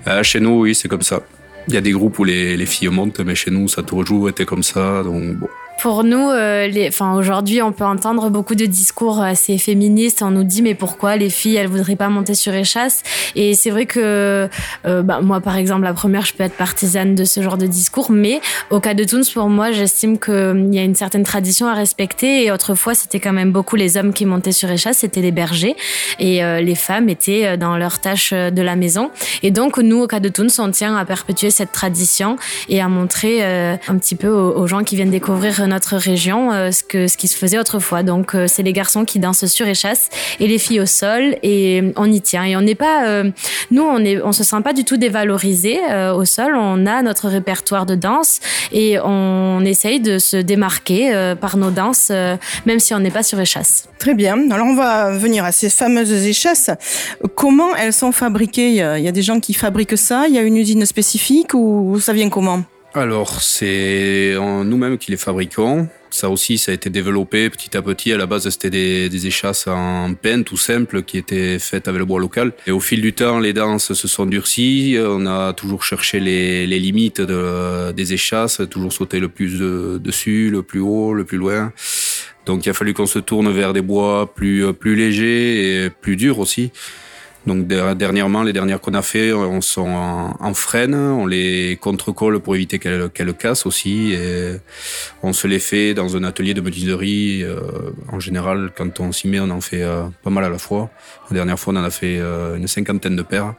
euh, 0.07 0.23
Chez 0.23 0.41
nous, 0.41 0.61
oui, 0.61 0.75
c'est 0.75 0.89
comme 0.89 1.03
ça. 1.03 1.21
Il 1.69 1.75
y 1.75 1.77
a 1.77 1.81
des 1.81 1.93
groupes 1.93 2.19
où 2.19 2.25
les, 2.25 2.57
les, 2.57 2.67
filles 2.67 2.89
montent, 2.89 3.21
mais 3.21 3.35
chez 3.35 3.51
nous, 3.51 3.69
ça 3.69 3.83
a 3.83 3.85
toujours 3.85 4.29
été 4.29 4.45
comme 4.45 4.63
ça. 4.63 5.03
Donc, 5.03 5.37
bon, 5.37 5.49
Pour 5.83 6.05
nous, 6.05 6.31
euh, 6.31 6.69
les, 6.69 6.87
enfin 6.87 7.17
aujourd'hui, 7.17 7.61
on 7.61 7.73
peut 7.73 7.83
entendre 7.83 8.31
beaucoup 8.31 8.55
de 8.55 8.67
discours 8.67 9.21
assez 9.21 9.59
féministes. 9.59 10.23
On 10.23 10.31
nous 10.31 10.45
dit 10.45 10.63
mais 10.63 10.77
pourquoi 10.77 11.17
les 11.17 11.29
filles, 11.29 11.57
elles 11.57 11.67
voudraient 11.67 11.97
pas 11.97 12.09
monter 12.09 12.37
sur 12.37 12.55
échasse 12.55 13.03
Et 13.35 13.55
c'est 13.55 13.71
vrai 13.71 13.87
que 13.87 14.49
euh, 14.87 15.03
bah, 15.03 15.19
moi, 15.21 15.41
par 15.41 15.57
exemple, 15.57 15.83
la 15.83 15.93
première, 15.93 16.25
je 16.25 16.35
peux 16.35 16.45
être 16.45 16.57
partisane 16.57 17.17
de 17.17 17.25
ce 17.25 17.43
genre 17.43 17.59
de 17.59 17.67
discours, 17.67 18.13
mais 18.13 18.41
au 18.71 18.79
cas 18.79 18.95
de 18.95 19.03
Toons, 19.03 19.23
pour 19.35 19.49
moi, 19.49 19.73
j'estime 19.73 20.21
qu'il 20.21 20.69
y 20.73 20.79
a 20.79 20.85
une 20.85 20.95
certaine 20.95 21.25
tradition 21.25 21.67
à 21.67 21.75
respecter. 21.75 22.45
Et 22.45 22.53
autrefois, 22.53 22.95
c'était 22.95 23.19
quand 23.19 23.33
même 23.33 23.51
beaucoup 23.51 23.75
les 23.75 23.97
hommes 23.97 24.13
qui 24.13 24.25
montaient 24.25 24.53
sur 24.53 24.71
échasse, 24.71 24.99
c'était 24.99 25.21
les 25.21 25.33
bergers, 25.33 25.75
et 26.21 26.45
euh, 26.45 26.61
les 26.61 26.77
femmes 26.77 27.09
étaient 27.09 27.57
dans 27.57 27.77
leurs 27.77 27.99
tâches 27.99 28.33
de 28.33 28.63
la 28.63 28.77
maison. 28.77 29.11
Et 29.43 29.51
donc, 29.51 29.79
nous, 29.79 30.03
au 30.03 30.07
cas 30.07 30.21
de 30.21 30.29
Toons, 30.29 30.47
on 30.61 30.71
tient 30.71 30.95
à 30.97 31.05
perpétuer 31.05 31.51
cette 31.51 31.73
tradition 31.73 32.37
et 32.69 32.81
à 32.81 32.87
montrer 32.87 33.43
un 33.43 33.99
petit 33.99 34.15
peu 34.15 34.29
aux 34.29 34.67
gens 34.69 34.85
qui 34.85 34.95
viennent 34.95 35.11
découvrir 35.11 35.72
notre 35.73 35.97
région 35.97 36.53
euh, 36.53 36.71
ce, 36.71 36.83
que, 36.83 37.09
ce 37.09 37.17
qui 37.17 37.29
se 37.29 37.37
faisait 37.37 37.59
autrefois. 37.59 38.03
Donc, 38.03 38.35
euh, 38.35 38.47
c'est 38.47 38.63
les 38.63 38.73
garçons 38.73 39.05
qui 39.05 39.19
dansent 39.19 39.47
sur 39.47 39.67
échasse 39.67 40.11
et 40.39 40.47
les 40.47 40.59
filles 40.59 40.81
au 40.81 40.87
sol 40.87 41.37
et 41.43 41.83
on 41.97 42.11
y 42.11 42.21
tient. 42.21 42.45
Et 42.45 42.57
on 42.57 42.61
n'est 42.61 42.75
pas, 42.75 43.07
euh, 43.07 43.31
nous, 43.71 43.83
on 43.83 43.99
est, 44.05 44.21
on 44.23 44.33
se 44.33 44.45
sent 44.45 44.61
pas 44.63 44.75
du 44.75 44.85
tout 44.85 44.99
dévalorisé 44.99 45.81
au 46.15 46.25
sol. 46.25 46.55
On 46.57 46.87
a 46.87 47.03
notre 47.03 47.29
répertoire 47.29 47.87
de 47.87 47.95
danse 47.95 48.41
et 48.71 48.99
on 49.01 49.65
essaye 49.65 50.01
de 50.01 50.19
se 50.19 50.37
démarquer 50.37 51.35
par 51.41 51.57
nos 51.57 51.71
danses, 51.71 52.13
même 52.67 52.79
si 52.79 52.95
on 52.95 53.01
n'est 53.01 53.11
pas 53.11 53.23
sur 53.23 53.41
échasse. 53.41 53.89
Très 53.99 54.15
bien. 54.15 54.51
Alors, 54.51 54.67
on 54.67 54.75
va 54.75 55.11
venir 55.11 55.45
à 55.45 55.53
ces 55.53 55.71
fameuses 55.71 56.13
échasses. 56.27 56.71
Comment 57.35 57.75
elles 57.77 57.93
sont 57.93 58.13
fabriquées? 58.13 58.71
Il 58.71 59.05
y 59.05 59.09
a 59.09 59.13
des 59.13 59.23
gens 59.23 59.41
qui 59.41 59.55
fabriquent 59.55 59.99
ça? 59.99 60.27
Il 60.29 60.35
y 60.35 60.39
a 60.39 60.43
une 60.43 60.57
usine 60.57 60.85
spécifique 60.85 61.55
ou 61.55 61.99
ça 62.01 62.13
vient 62.13 62.29
comment? 62.29 62.63
Alors, 62.95 63.41
c'est 63.41 64.35
nous-mêmes 64.39 64.99
qui 64.99 65.11
les 65.11 65.17
fabriquons. 65.17 65.89
Ça 66.11 66.29
aussi, 66.29 66.59
ça 66.59 66.73
a 66.73 66.75
été 66.75 66.91
développé 66.91 67.49
petit 67.49 67.75
à 67.75 67.81
petit. 67.81 68.13
À 68.13 68.19
la 68.19 68.27
base, 68.27 68.47
c'était 68.51 68.69
des, 68.69 69.27
échasses 69.27 69.67
en 69.67 70.13
peine 70.13 70.45
tout 70.45 70.59
simple 70.59 71.03
qui 71.03 71.17
étaient 71.17 71.59
faites 71.59 71.89
avec 71.89 72.01
le 72.01 72.05
bois 72.05 72.21
local. 72.21 72.53
Et 72.67 72.71
au 72.71 72.81
fil 72.81 73.01
du 73.01 73.15
temps, 73.15 73.39
les 73.39 73.55
danses 73.55 73.95
se 73.95 74.09
sont 74.09 74.27
durcies. 74.27 74.99
On 75.01 75.25
a 75.25 75.55
toujours 75.55 75.85
cherché 75.85 76.21
les, 76.21 76.67
limites 76.67 77.23
de, 77.23 77.93
des 77.93 78.13
échasses, 78.13 78.61
toujours 78.71 78.93
sauté 78.93 79.21
le 79.21 79.29
plus 79.29 79.59
de, 79.59 79.97
dessus, 79.97 80.51
le 80.51 80.63
plus 80.63 80.81
haut, 80.81 81.15
le 81.15 81.25
plus 81.25 81.39
loin. 81.39 81.73
Donc, 82.45 82.67
il 82.67 82.71
a 82.71 82.75
fallu 82.75 82.93
qu'on 82.93 83.07
se 83.07 83.21
tourne 83.21 83.51
vers 83.51 83.73
des 83.73 83.83
bois 83.83 84.35
plus, 84.35 84.71
plus 84.75 84.97
légers 84.97 85.85
et 85.85 85.91
plus 85.91 86.17
durs 86.17 86.41
aussi. 86.41 86.73
Donc 87.47 87.67
dernièrement, 87.67 88.45
les 88.45 88.53
dernières 88.53 88.81
qu'on 88.81 88.95
a 88.95 89.03
fait, 89.03 89.33
on 89.33 89.61
sont 89.61 89.89
en, 89.89 90.55
freine, 90.55 90.95
on 90.95 91.27
les 91.27 91.77
contre-colle 91.81 92.39
pour 92.39 92.55
éviter 92.55 92.79
qu'elles 92.79 93.11
qu'elles 93.11 93.35
cassent 93.35 93.67
aussi. 93.67 94.13
Et 94.13 94.57
on 95.23 95.33
se 95.33 95.49
les 95.49 95.59
fait 95.59 95.93
dans 95.95 96.17
un 96.17 96.23
atelier 96.23 96.55
de 96.55 96.61
menuiserie. 96.61 97.43
Euh, 97.43 97.61
en 98.13 98.21
général, 98.21 98.71
quand 98.77 99.01
on 99.01 99.11
s'y 99.11 99.27
met, 99.27 99.41
on 99.41 99.51
en 99.51 99.61
fait 99.61 99.83
euh, 99.83 100.05
pas 100.23 100.31
mal 100.31 100.45
à 100.45 100.51
la 100.51 100.59
fois. 100.59 100.91
La 101.31 101.35
dernière 101.35 101.59
fois, 101.59 101.75
on 101.75 101.77
en 101.79 101.85
a 101.85 101.91
fait 101.91 102.19
euh, 102.19 102.57
une 102.57 102.69
cinquantaine 102.69 103.17
de 103.17 103.23
paires. 103.23 103.55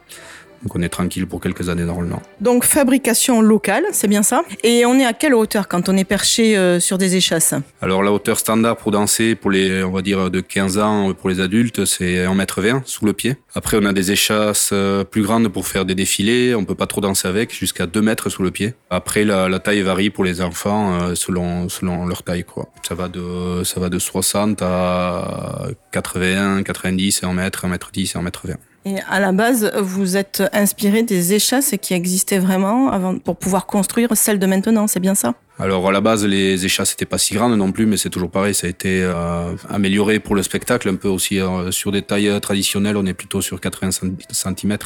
Donc 0.63 0.75
on 0.75 0.81
est 0.81 0.89
tranquille 0.89 1.27
pour 1.27 1.41
quelques 1.41 1.69
années 1.69 1.83
normalement. 1.83 2.21
Donc 2.41 2.63
fabrication 2.63 3.41
locale, 3.41 3.83
c'est 3.91 4.07
bien 4.07 4.23
ça? 4.23 4.43
Et 4.63 4.85
on 4.85 4.97
est 4.97 5.05
à 5.05 5.13
quelle 5.13 5.33
hauteur 5.33 5.67
quand 5.67 5.89
on 5.89 5.97
est 5.97 6.05
perché 6.05 6.57
euh, 6.57 6.79
sur 6.79 6.97
des 6.97 7.15
échasses? 7.15 7.53
Alors 7.81 8.01
la 8.01 8.11
hauteur 8.11 8.39
standard 8.39 8.77
pour 8.77 8.91
danser 8.91 9.35
pour 9.35 9.51
les 9.51 9.83
on 9.83 9.91
va 9.91 10.01
dire 10.01 10.31
de 10.31 10.39
15 10.39 10.77
ans 10.77 11.13
pour 11.13 11.29
les 11.29 11.39
adultes, 11.41 11.85
c'est 11.85 12.25
1m20 12.25 12.81
sous 12.85 13.05
le 13.05 13.13
pied. 13.13 13.35
Après 13.55 13.77
on 13.79 13.85
a 13.85 13.93
des 13.93 14.11
échasses 14.11 14.69
euh, 14.71 15.03
plus 15.03 15.21
grandes 15.21 15.49
pour 15.49 15.67
faire 15.67 15.85
des 15.85 15.95
défilés, 15.95 16.55
on 16.55 16.63
peut 16.63 16.75
pas 16.75 16.87
trop 16.87 17.01
danser 17.01 17.27
avec 17.27 17.53
jusqu'à 17.53 17.85
2 17.85 18.01
mètres 18.01 18.29
sous 18.29 18.43
le 18.43 18.51
pied. 18.51 18.73
Après 18.89 19.25
la, 19.25 19.49
la 19.49 19.59
taille 19.59 19.81
varie 19.81 20.09
pour 20.09 20.23
les 20.23 20.41
enfants 20.41 20.93
euh, 21.01 21.15
selon 21.15 21.67
selon 21.69 22.05
leur 22.05 22.23
taille 22.23 22.45
quoi. 22.45 22.69
Ça 22.87 22.95
va 22.95 23.09
de 23.09 23.63
ça 23.63 23.79
va 23.79 23.89
de 23.89 23.99
60 23.99 24.61
à 24.61 25.67
81, 25.91 26.63
90, 26.63 27.23
1 27.23 27.33
mètre, 27.33 27.65
1 27.65 27.67
mètre 27.67 27.91
10 27.91 28.15
et 28.15 28.17
1 28.17 28.21
mètre 28.21 28.47
20. 28.47 28.55
Et 28.85 28.95
à 29.09 29.19
la 29.19 29.31
base, 29.31 29.71
vous 29.79 30.17
êtes 30.17 30.43
inspiré 30.51 31.03
des 31.03 31.33
échasses 31.33 31.75
qui 31.81 31.93
existaient 31.93 32.39
vraiment 32.39 32.91
avant, 32.91 33.17
pour 33.17 33.37
pouvoir 33.37 33.65
construire 33.65 34.09
celles 34.15 34.39
de 34.39 34.45
maintenant, 34.45 34.87
c'est 34.87 34.99
bien 34.99 35.15
ça? 35.15 35.35
Alors 35.57 35.87
à 35.87 35.91
la 35.91 36.01
base, 36.01 36.25
les 36.25 36.65
échasses 36.65 36.91
n'étaient 36.91 37.05
pas 37.05 37.17
si 37.17 37.33
grandes 37.33 37.55
non 37.57 37.71
plus, 37.71 37.85
mais 37.85 37.95
c'est 37.95 38.09
toujours 38.09 38.31
pareil, 38.31 38.53
ça 38.53 38.67
a 38.67 38.69
été 38.69 39.01
euh, 39.03 39.55
amélioré 39.69 40.19
pour 40.19 40.35
le 40.35 40.43
spectacle, 40.43 40.89
un 40.89 40.95
peu 40.95 41.07
aussi 41.07 41.39
euh, 41.39 41.71
sur 41.71 41.91
des 41.91 42.01
tailles 42.01 42.41
traditionnelles, 42.41 42.97
on 42.97 43.05
est 43.05 43.13
plutôt 43.13 43.41
sur 43.41 43.61
80 43.61 43.91
cm 44.31 44.77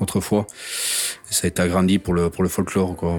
autrefois. 0.00 0.46
Ça 1.30 1.46
a 1.46 1.48
été 1.48 1.60
agrandi 1.60 1.98
pour 1.98 2.14
le, 2.14 2.30
pour 2.30 2.42
le 2.42 2.48
folklore. 2.48 2.96
Quoi. 2.96 3.18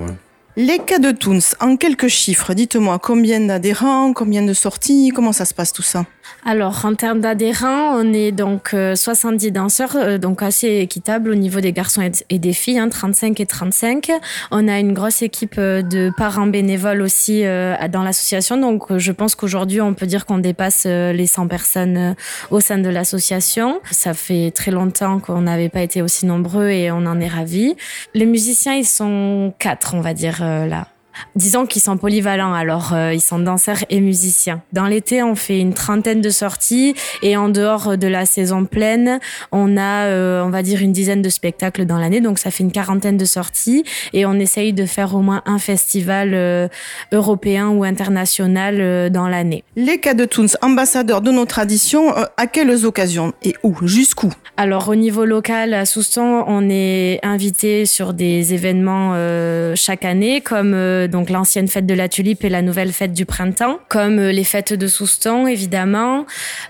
Les 0.61 0.77
cas 0.77 0.99
de 0.99 1.11
Toons, 1.11 1.55
en 1.61 1.77
quelques 1.77 2.09
chiffres, 2.09 2.53
dites-moi 2.53 2.99
combien 2.99 3.39
d'adhérents, 3.39 4.11
combien 4.11 4.41
de 4.41 4.51
sorties, 4.51 5.13
comment 5.15 5.31
ça 5.31 5.45
se 5.45 5.53
passe 5.53 5.71
tout 5.71 5.83
ça? 5.83 6.03
Alors 6.45 6.85
en 6.85 6.95
termes 6.95 7.19
d'adhérents, 7.19 7.95
on 7.95 8.13
est 8.13 8.31
donc 8.31 8.75
70 8.95 9.47
euh, 9.47 9.51
danseurs, 9.51 9.95
euh, 9.95 10.17
donc 10.17 10.41
assez 10.41 10.77
équitable 10.77 11.31
au 11.31 11.35
niveau 11.35 11.59
des 11.59 11.73
garçons 11.73 12.01
et 12.29 12.39
des 12.39 12.53
filles, 12.53 12.79
hein, 12.79 12.89
35 12.89 13.39
et 13.39 13.45
35. 13.45 14.11
On 14.51 14.67
a 14.67 14.79
une 14.79 14.93
grosse 14.93 15.21
équipe 15.21 15.55
euh, 15.57 15.81
de 15.81 16.11
parents 16.17 16.47
bénévoles 16.47 17.01
aussi 17.01 17.43
dans 17.43 18.03
l'association, 18.03 18.57
donc 18.57 18.97
je 18.97 19.11
pense 19.11 19.35
qu'aujourd'hui 19.35 19.81
on 19.81 19.93
peut 19.93 20.05
dire 20.05 20.25
qu'on 20.25 20.37
dépasse 20.37 20.85
les 20.85 21.27
100 21.27 21.47
personnes 21.47 22.15
au 22.51 22.59
sein 22.59 22.77
de 22.77 22.89
l'association. 22.89 23.79
Ça 23.91 24.13
fait 24.13 24.51
très 24.51 24.71
longtemps 24.71 25.19
qu'on 25.19 25.41
n'avait 25.41 25.69
pas 25.69 25.81
été 25.81 26.01
aussi 26.01 26.25
nombreux 26.25 26.69
et 26.69 26.91
on 26.91 27.05
en 27.05 27.19
est 27.19 27.27
ravis. 27.27 27.75
Les 28.13 28.25
musiciens, 28.25 28.73
ils 28.73 28.85
sont 28.85 29.53
quatre, 29.59 29.93
on 29.93 30.01
va 30.01 30.13
dire 30.13 30.41
là. 30.67 30.98
Disons 31.35 31.65
qu'ils 31.65 31.81
sont 31.81 31.97
polyvalents, 31.97 32.53
alors 32.53 32.93
euh, 32.93 33.13
ils 33.13 33.21
sont 33.21 33.39
danseurs 33.39 33.83
et 33.89 34.01
musiciens. 34.01 34.61
Dans 34.73 34.85
l'été, 34.85 35.23
on 35.23 35.35
fait 35.35 35.59
une 35.59 35.73
trentaine 35.73 36.21
de 36.21 36.29
sorties 36.29 36.95
et 37.21 37.37
en 37.37 37.49
dehors 37.49 37.97
de 37.97 38.07
la 38.07 38.25
saison 38.25 38.65
pleine, 38.65 39.19
on 39.51 39.77
a, 39.77 40.05
euh, 40.05 40.43
on 40.43 40.49
va 40.49 40.63
dire, 40.63 40.81
une 40.81 40.91
dizaine 40.91 41.21
de 41.21 41.29
spectacles 41.29 41.85
dans 41.85 41.97
l'année, 41.97 42.21
donc 42.21 42.39
ça 42.39 42.51
fait 42.51 42.63
une 42.63 42.71
quarantaine 42.71 43.17
de 43.17 43.25
sorties 43.25 43.83
et 44.13 44.25
on 44.25 44.33
essaye 44.33 44.73
de 44.73 44.85
faire 44.85 45.15
au 45.15 45.21
moins 45.21 45.41
un 45.45 45.59
festival 45.59 46.31
euh, 46.33 46.67
européen 47.11 47.69
ou 47.69 47.83
international 47.83 48.77
euh, 48.79 49.09
dans 49.09 49.27
l'année. 49.27 49.63
Les 49.75 49.99
cas 49.99 50.13
de 50.13 50.25
Toons, 50.25 50.47
ambassadeurs 50.61 51.21
de 51.21 51.31
nos 51.31 51.45
traditions, 51.45 52.17
euh, 52.17 52.25
à 52.37 52.47
quelles 52.47 52.85
occasions 52.85 53.33
et 53.43 53.55
où? 53.63 53.75
Jusqu'où? 53.83 54.31
Alors 54.57 54.89
au 54.89 54.95
niveau 54.95 55.25
local, 55.25 55.73
à 55.73 55.85
Souston, 55.85 56.43
on 56.47 56.69
est 56.69 57.19
invité 57.23 57.85
sur 57.85 58.13
des 58.13 58.53
événements 58.53 59.11
euh, 59.13 59.73
chaque 59.75 60.05
année, 60.05 60.41
comme 60.41 60.73
donc 61.09 61.29
l'ancienne 61.29 61.67
fête 61.67 61.85
de 61.85 61.93
la 61.93 62.07
tulipe 62.07 62.43
et 62.43 62.49
la 62.49 62.61
nouvelle 62.61 62.91
fête 62.91 63.13
du 63.13 63.25
printemps, 63.25 63.79
comme 63.89 64.19
les 64.19 64.43
fêtes 64.43 64.73
de 64.73 64.87
Souston 64.87 65.47
évidemment, 65.47 66.25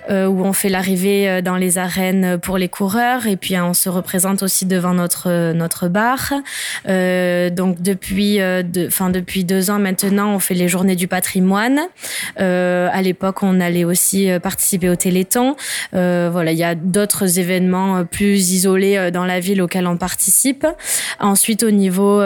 euh, 0.09 0.27
où 0.27 0.43
on 0.43 0.53
fait 0.53 0.69
l'arrivée 0.69 1.41
dans 1.41 1.57
les 1.57 1.77
arènes 1.77 2.37
pour 2.39 2.57
les 2.57 2.69
coureurs 2.69 3.27
et 3.27 3.37
puis 3.37 3.57
on 3.57 3.73
se 3.73 3.89
représente 3.89 4.43
aussi 4.43 4.65
devant 4.65 4.93
notre 4.93 5.53
notre 5.53 5.87
bar. 5.87 6.33
Euh, 6.87 7.49
donc 7.49 7.81
depuis 7.81 8.39
euh, 8.41 8.63
de, 8.63 8.89
fin 8.89 9.09
depuis 9.09 9.43
deux 9.43 9.69
ans 9.69 9.79
maintenant, 9.79 10.33
on 10.35 10.39
fait 10.39 10.53
les 10.53 10.67
journées 10.67 10.95
du 10.95 11.07
patrimoine. 11.07 11.79
Euh, 12.39 12.89
à 12.91 13.01
l'époque, 13.01 13.43
on 13.43 13.59
allait 13.59 13.83
aussi 13.83 14.29
participer 14.41 14.89
au 14.89 14.95
Téléthon. 14.95 15.55
Euh, 15.93 16.29
voilà, 16.31 16.51
il 16.51 16.57
y 16.57 16.63
a 16.63 16.75
d'autres 16.75 17.39
événements 17.39 18.05
plus 18.05 18.51
isolés 18.51 19.11
dans 19.11 19.25
la 19.25 19.39
ville 19.39 19.61
auxquels 19.61 19.87
on 19.87 19.97
participe. 19.97 20.65
Ensuite, 21.19 21.63
au 21.63 21.71
niveau 21.71 22.21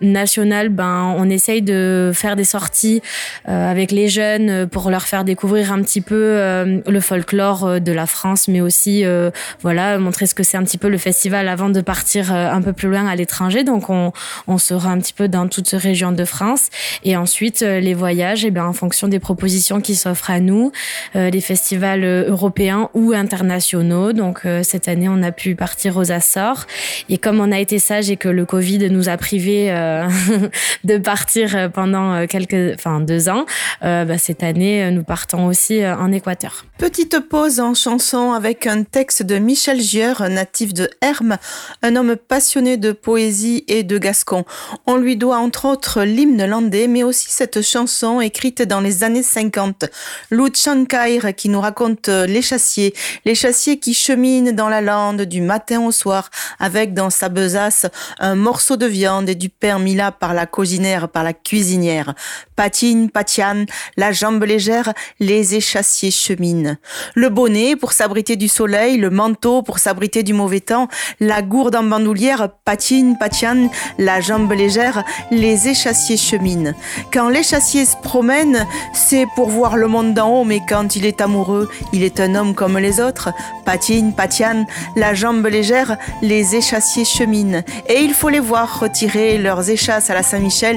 national, 0.00 0.68
ben 0.68 1.14
on 1.16 1.28
essaye 1.40 1.62
de 1.62 2.12
faire 2.14 2.36
des 2.36 2.44
sorties 2.44 3.00
euh, 3.48 3.70
avec 3.70 3.92
les 3.92 4.08
jeunes 4.08 4.66
pour 4.68 4.90
leur 4.90 5.04
faire 5.04 5.24
découvrir 5.24 5.72
un 5.72 5.80
petit 5.80 6.02
peu 6.02 6.14
euh, 6.14 6.80
le 6.86 7.00
folklore 7.00 7.80
de 7.80 7.92
la 7.92 8.04
France, 8.04 8.46
mais 8.46 8.60
aussi 8.60 9.06
euh, 9.06 9.30
voilà 9.62 9.98
montrer 9.98 10.26
ce 10.26 10.34
que 10.34 10.42
c'est 10.42 10.58
un 10.58 10.64
petit 10.64 10.76
peu 10.76 10.90
le 10.90 10.98
festival 10.98 11.48
avant 11.48 11.70
de 11.70 11.80
partir 11.80 12.30
un 12.30 12.60
peu 12.60 12.74
plus 12.74 12.90
loin 12.90 13.06
à 13.06 13.16
l'étranger. 13.16 13.64
Donc 13.64 13.88
on, 13.88 14.12
on 14.48 14.58
sera 14.58 14.90
un 14.90 14.98
petit 14.98 15.14
peu 15.14 15.28
dans 15.28 15.48
toute 15.48 15.70
région 15.70 16.12
de 16.12 16.24
France 16.26 16.68
et 17.04 17.16
ensuite 17.16 17.60
les 17.62 17.94
voyages, 17.94 18.44
et 18.44 18.48
eh 18.48 18.50
bien 18.50 18.66
en 18.66 18.74
fonction 18.74 19.08
des 19.08 19.18
propositions 19.18 19.80
qui 19.80 19.94
s'offrent 19.94 20.30
à 20.30 20.40
nous, 20.40 20.72
les 21.14 21.40
festivals 21.40 22.04
européens 22.04 22.90
ou 22.92 23.12
internationaux. 23.12 24.12
Donc 24.12 24.42
cette 24.62 24.88
année 24.88 25.08
on 25.08 25.22
a 25.22 25.32
pu 25.32 25.54
partir 25.54 25.96
aux 25.96 26.12
Açores 26.12 26.66
et 27.08 27.16
comme 27.16 27.40
on 27.40 27.50
a 27.50 27.58
été 27.58 27.78
sage 27.78 28.10
et 28.10 28.16
que 28.16 28.28
le 28.28 28.44
Covid 28.44 28.90
nous 28.90 29.08
a 29.08 29.16
privé 29.16 29.70
de 30.84 30.98
partir 30.98 31.29
euh, 31.36 31.68
pendant 31.68 32.12
euh, 32.12 32.26
quelques, 32.26 32.74
enfin 32.74 33.00
deux 33.00 33.28
ans. 33.28 33.44
Euh, 33.82 34.04
bah, 34.04 34.18
cette 34.18 34.42
année, 34.42 34.90
nous 34.90 35.04
partons 35.04 35.46
aussi 35.46 35.84
en 35.86 36.12
Équateur. 36.12 36.64
Petite 36.78 37.20
pause 37.20 37.60
en 37.60 37.74
chanson 37.74 38.32
avec 38.32 38.66
un 38.66 38.82
texte 38.84 39.22
de 39.22 39.38
Michel 39.38 39.80
Gieur, 39.80 40.28
natif 40.28 40.74
de 40.74 40.88
Hermes, 41.00 41.36
un 41.82 41.96
homme 41.96 42.16
passionné 42.16 42.76
de 42.76 42.92
poésie 42.92 43.64
et 43.68 43.82
de 43.82 43.98
gascon. 43.98 44.44
On 44.86 44.96
lui 44.96 45.16
doit 45.16 45.36
entre 45.36 45.66
autres 45.66 46.02
l'hymne 46.02 46.44
landais, 46.46 46.88
mais 46.88 47.02
aussi 47.02 47.30
cette 47.30 47.62
chanson 47.62 48.20
écrite 48.20 48.62
dans 48.62 48.80
les 48.80 49.04
années 49.04 49.22
50. 49.22 49.84
Lou 50.30 50.48
Chankair 50.54 51.34
qui 51.34 51.48
nous 51.48 51.60
raconte 51.60 52.08
les 52.08 52.42
chassiers, 52.42 52.94
les 53.24 53.34
chassiers 53.34 53.78
qui 53.78 53.94
cheminent 53.94 54.52
dans 54.52 54.68
la 54.68 54.80
lande 54.80 55.22
du 55.22 55.40
matin 55.40 55.80
au 55.82 55.92
soir 55.92 56.30
avec 56.58 56.94
dans 56.94 57.10
sa 57.10 57.28
besace 57.28 57.86
un 58.18 58.34
morceau 58.34 58.76
de 58.76 58.86
viande 58.86 59.28
et 59.28 59.34
du 59.34 59.48
pain 59.48 59.78
mis 59.78 59.94
là 59.94 60.12
par 60.12 60.34
la 60.34 60.46
coginaire, 60.46 61.08
par 61.08 61.19
la 61.22 61.32
cuisinière. 61.32 62.14
Patine, 62.56 63.10
patiane, 63.10 63.66
la 63.96 64.12
jambe 64.12 64.42
légère, 64.44 64.92
les 65.18 65.54
échassiers 65.54 66.10
cheminent. 66.10 66.76
Le 67.14 67.28
bonnet 67.28 67.76
pour 67.76 67.92
s'abriter 67.92 68.36
du 68.36 68.48
soleil, 68.48 68.96
le 68.96 69.10
manteau 69.10 69.62
pour 69.62 69.78
s'abriter 69.78 70.22
du 70.22 70.34
mauvais 70.34 70.60
temps, 70.60 70.88
la 71.20 71.42
gourde 71.42 71.76
en 71.76 71.82
bandoulière, 71.82 72.48
patine, 72.64 73.16
patiane, 73.18 73.70
la 73.98 74.20
jambe 74.20 74.52
légère, 74.52 75.04
les 75.30 75.68
échassiers 75.68 76.16
cheminent. 76.16 76.74
Quand 77.12 77.28
l'échassier 77.28 77.84
se 77.84 77.96
promène, 77.96 78.66
c'est 78.92 79.26
pour 79.34 79.48
voir 79.48 79.76
le 79.76 79.88
monde 79.88 80.14
d'en 80.14 80.28
haut, 80.28 80.44
mais 80.44 80.60
quand 80.68 80.96
il 80.96 81.06
est 81.06 81.20
amoureux, 81.20 81.68
il 81.92 82.02
est 82.02 82.20
un 82.20 82.34
homme 82.34 82.54
comme 82.54 82.78
les 82.78 83.00
autres. 83.00 83.30
Patine, 83.64 84.14
patiane, 84.14 84.66
la 84.96 85.14
jambe 85.14 85.46
légère, 85.46 85.96
les 86.22 86.56
échassiers 86.56 87.04
cheminent. 87.04 87.62
Et 87.88 88.00
il 88.00 88.14
faut 88.14 88.28
les 88.28 88.40
voir 88.40 88.80
retirer 88.80 89.38
leurs 89.38 89.70
échasses 89.70 90.10
à 90.10 90.14
la 90.14 90.22
Saint-Michel, 90.22 90.76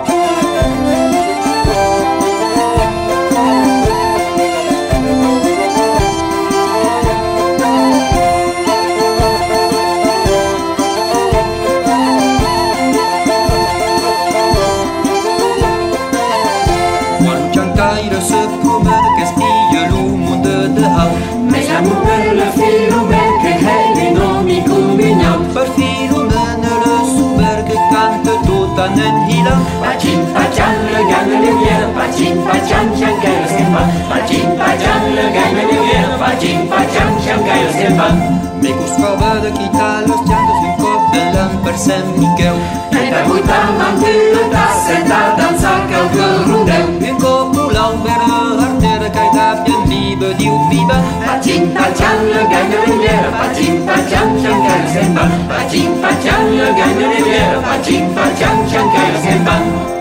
San 41.80 42.20
Miguel. 42.20 42.56
Meidän 42.94 43.30
huitaamaan 43.30 44.02
hyllytä 44.02 44.60
sitä 44.88 45.20
dansaa 45.38 45.80
kelkyä 45.80 46.28
rundel. 46.48 46.88
Min 47.00 47.16
kopu 47.16 47.74
laumera 47.74 48.64
arteera 48.64 49.10
käytä 49.10 49.62
pien 49.66 49.90
liibö 49.90 50.26
diut 50.40 50.70
viibä. 50.70 50.96
Patsin 51.26 51.72
patjan 51.72 52.30
le 52.30 52.44
gagne 52.44 52.78
rivière, 52.86 53.32
patsin 53.32 53.82
patjan 53.86 54.30
chan 54.42 54.62
käy 54.68 54.94
sen 54.94 55.16
pan. 55.16 55.32
Patsin 55.48 55.92
patjan 56.02 56.58
le 56.58 56.74
gagne 56.74 57.08
rivière, 57.08 57.62
patsin 57.62 58.06
patjan 58.16 58.68
chan 58.72 58.90
käy 58.90 59.22
sen 59.24 59.46
pan. 59.46 59.99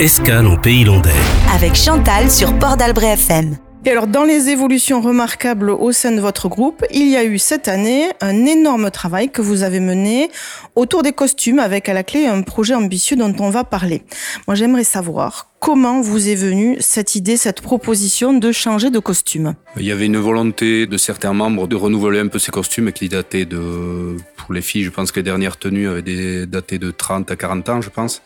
Escale 0.00 0.46
en 0.46 0.56
pays 0.56 0.84
landais. 0.84 1.10
Avec 1.54 1.74
Chantal 1.74 2.30
sur 2.30 2.58
Port 2.58 2.78
d'Albret 2.78 3.12
FM. 3.12 3.58
Et 3.84 3.90
alors, 3.90 4.06
dans 4.06 4.24
les 4.24 4.48
évolutions 4.48 5.02
remarquables 5.02 5.68
au 5.68 5.92
sein 5.92 6.12
de 6.12 6.22
votre 6.22 6.48
groupe, 6.48 6.86
il 6.90 7.06
y 7.06 7.16
a 7.16 7.24
eu 7.24 7.38
cette 7.38 7.68
année 7.68 8.08
un 8.22 8.46
énorme 8.46 8.90
travail 8.90 9.30
que 9.30 9.42
vous 9.42 9.62
avez 9.62 9.78
mené 9.78 10.30
autour 10.74 11.02
des 11.02 11.12
costumes 11.12 11.58
avec 11.58 11.86
à 11.90 11.92
la 11.92 12.02
clé 12.02 12.24
un 12.24 12.40
projet 12.40 12.74
ambitieux 12.74 13.14
dont 13.14 13.34
on 13.40 13.50
va 13.50 13.62
parler. 13.62 14.02
Moi, 14.46 14.54
j'aimerais 14.54 14.84
savoir 14.84 15.50
comment 15.60 16.00
vous 16.00 16.30
est 16.30 16.34
venue 16.34 16.78
cette 16.80 17.14
idée, 17.14 17.36
cette 17.36 17.60
proposition 17.60 18.32
de 18.32 18.52
changer 18.52 18.88
de 18.88 19.00
costume. 19.00 19.54
Il 19.76 19.84
y 19.84 19.92
avait 19.92 20.06
une 20.06 20.16
volonté 20.16 20.86
de 20.86 20.96
certains 20.96 21.34
membres 21.34 21.66
de 21.66 21.76
renouveler 21.76 22.20
un 22.20 22.28
peu 22.28 22.38
ces 22.38 22.52
costumes 22.52 22.90
qui 22.92 23.10
dataient 23.10 23.44
de, 23.44 24.16
pour 24.38 24.54
les 24.54 24.62
filles, 24.62 24.84
je 24.84 24.90
pense 24.90 25.12
que 25.12 25.20
les 25.20 25.24
dernières 25.24 25.58
tenues 25.58 25.88
avaient 25.88 26.00
des, 26.00 26.46
daté 26.46 26.78
de 26.78 26.90
30 26.90 27.30
à 27.30 27.36
40 27.36 27.68
ans, 27.68 27.80
je 27.82 27.90
pense. 27.90 28.22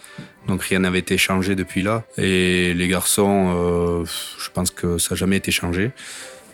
Donc 0.49 0.63
rien 0.63 0.81
n'avait 0.81 0.99
été 0.99 1.17
changé 1.17 1.55
depuis 1.55 1.83
là. 1.83 2.05
Et 2.19 2.75
les 2.75 2.89
garçons, 2.89 3.53
euh, 3.57 4.05
je 4.39 4.51
pense 4.51 4.71
que 4.71 4.99
ça 4.99 5.15
n'a 5.15 5.17
jamais 5.19 5.37
été 5.37 5.51
changé. 5.51 5.91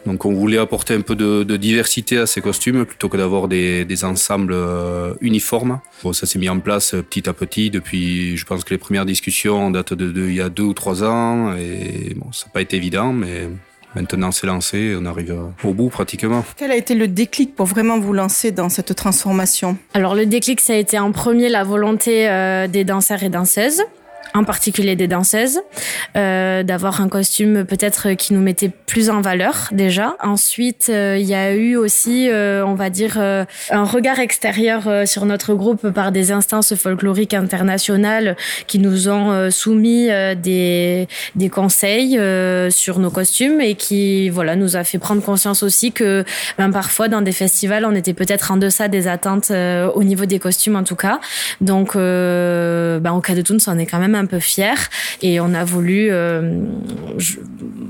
Donc 0.06 0.24
on 0.24 0.32
voulait 0.32 0.58
apporter 0.58 0.94
un 0.94 1.02
peu 1.02 1.14
de, 1.14 1.42
de 1.42 1.56
diversité 1.56 2.16
à 2.16 2.26
ces 2.26 2.40
costumes 2.40 2.86
plutôt 2.86 3.08
que 3.08 3.18
d'avoir 3.18 3.48
des, 3.48 3.84
des 3.84 4.04
ensembles 4.04 4.54
euh, 4.54 5.12
uniformes. 5.20 5.80
Bon, 6.02 6.12
ça 6.12 6.26
s'est 6.26 6.38
mis 6.38 6.48
en 6.48 6.58
place 6.60 6.94
euh, 6.94 7.02
petit 7.02 7.28
à 7.28 7.34
petit 7.34 7.68
depuis, 7.70 8.36
je 8.36 8.46
pense 8.46 8.64
que 8.64 8.70
les 8.70 8.78
premières 8.78 9.04
discussions 9.04 9.70
datent 9.70 9.92
de, 9.92 10.10
de 10.10 10.28
il 10.28 10.36
y 10.36 10.40
a 10.40 10.48
deux 10.48 10.62
ou 10.62 10.72
trois 10.72 11.04
ans. 11.04 11.54
Et 11.56 12.14
bon, 12.16 12.32
ça 12.32 12.46
n'a 12.46 12.52
pas 12.52 12.62
été 12.62 12.76
évident, 12.76 13.12
mais 13.12 13.48
maintenant 13.94 14.30
c'est 14.30 14.46
lancé, 14.46 14.94
on 14.98 15.06
arrive 15.06 15.36
au 15.64 15.72
bout 15.72 15.88
pratiquement. 15.88 16.44
Quel 16.56 16.70
a 16.70 16.76
été 16.76 16.94
le 16.94 17.08
déclic 17.08 17.54
pour 17.54 17.66
vraiment 17.66 17.98
vous 17.98 18.12
lancer 18.12 18.50
dans 18.52 18.68
cette 18.68 18.94
transformation? 18.94 19.76
Alors 19.94 20.14
le 20.14 20.26
déclic, 20.26 20.60
ça 20.60 20.74
a 20.74 20.76
été 20.76 20.98
en 20.98 21.12
premier 21.12 21.48
la 21.48 21.64
volonté 21.64 22.28
euh, 22.28 22.66
des 22.68 22.84
danseurs 22.84 23.22
et 23.22 23.28
danseuses 23.28 23.82
en 24.34 24.44
particulier 24.44 24.96
des 24.96 25.08
danseuses, 25.08 25.60
euh, 26.16 26.62
d'avoir 26.62 27.00
un 27.00 27.08
costume 27.08 27.64
peut-être 27.64 28.12
qui 28.12 28.34
nous 28.34 28.40
mettait 28.40 28.68
plus 28.68 29.10
en 29.10 29.20
valeur 29.20 29.68
déjà. 29.72 30.16
Ensuite, 30.22 30.88
euh, 30.90 31.16
il 31.18 31.26
y 31.26 31.34
a 31.34 31.52
eu 31.54 31.76
aussi, 31.76 32.28
euh, 32.28 32.64
on 32.66 32.74
va 32.74 32.90
dire, 32.90 33.14
euh, 33.18 33.44
un 33.70 33.84
regard 33.84 34.18
extérieur 34.18 34.86
euh, 34.86 35.06
sur 35.06 35.26
notre 35.26 35.54
groupe 35.54 35.90
par 35.90 36.12
des 36.12 36.32
instances 36.32 36.74
folkloriques 36.74 37.34
internationales 37.34 38.36
qui 38.66 38.78
nous 38.78 39.08
ont 39.08 39.50
soumis 39.50 40.08
des, 40.36 41.08
des 41.34 41.48
conseils 41.48 42.18
sur 42.70 42.98
nos 42.98 43.10
costumes 43.10 43.60
et 43.60 43.74
qui 43.74 44.28
voilà 44.30 44.56
nous 44.56 44.76
a 44.76 44.84
fait 44.84 44.98
prendre 44.98 45.22
conscience 45.22 45.62
aussi 45.62 45.92
que 45.92 46.24
ben, 46.58 46.70
parfois 46.70 47.08
dans 47.08 47.22
des 47.22 47.32
festivals 47.32 47.84
on 47.84 47.94
était 47.94 48.12
peut-être 48.12 48.52
en 48.52 48.56
deçà 48.56 48.88
des 48.88 49.08
attentes 49.08 49.50
au 49.50 50.04
niveau 50.04 50.26
des 50.26 50.38
costumes 50.38 50.76
en 50.76 50.84
tout 50.84 50.96
cas. 50.96 51.20
Donc 51.60 51.94
ben, 51.94 53.12
au 53.12 53.20
cas 53.20 53.34
de 53.34 53.42
Toons 53.42 53.58
on 53.66 53.78
est 53.78 53.86
quand 53.86 53.98
même 53.98 54.14
un 54.20 54.26
peu 54.26 54.38
fiers 54.38 54.88
et 55.22 55.40
on 55.40 55.52
a 55.54 55.64
voulu 55.64 56.08
euh, 56.10 56.62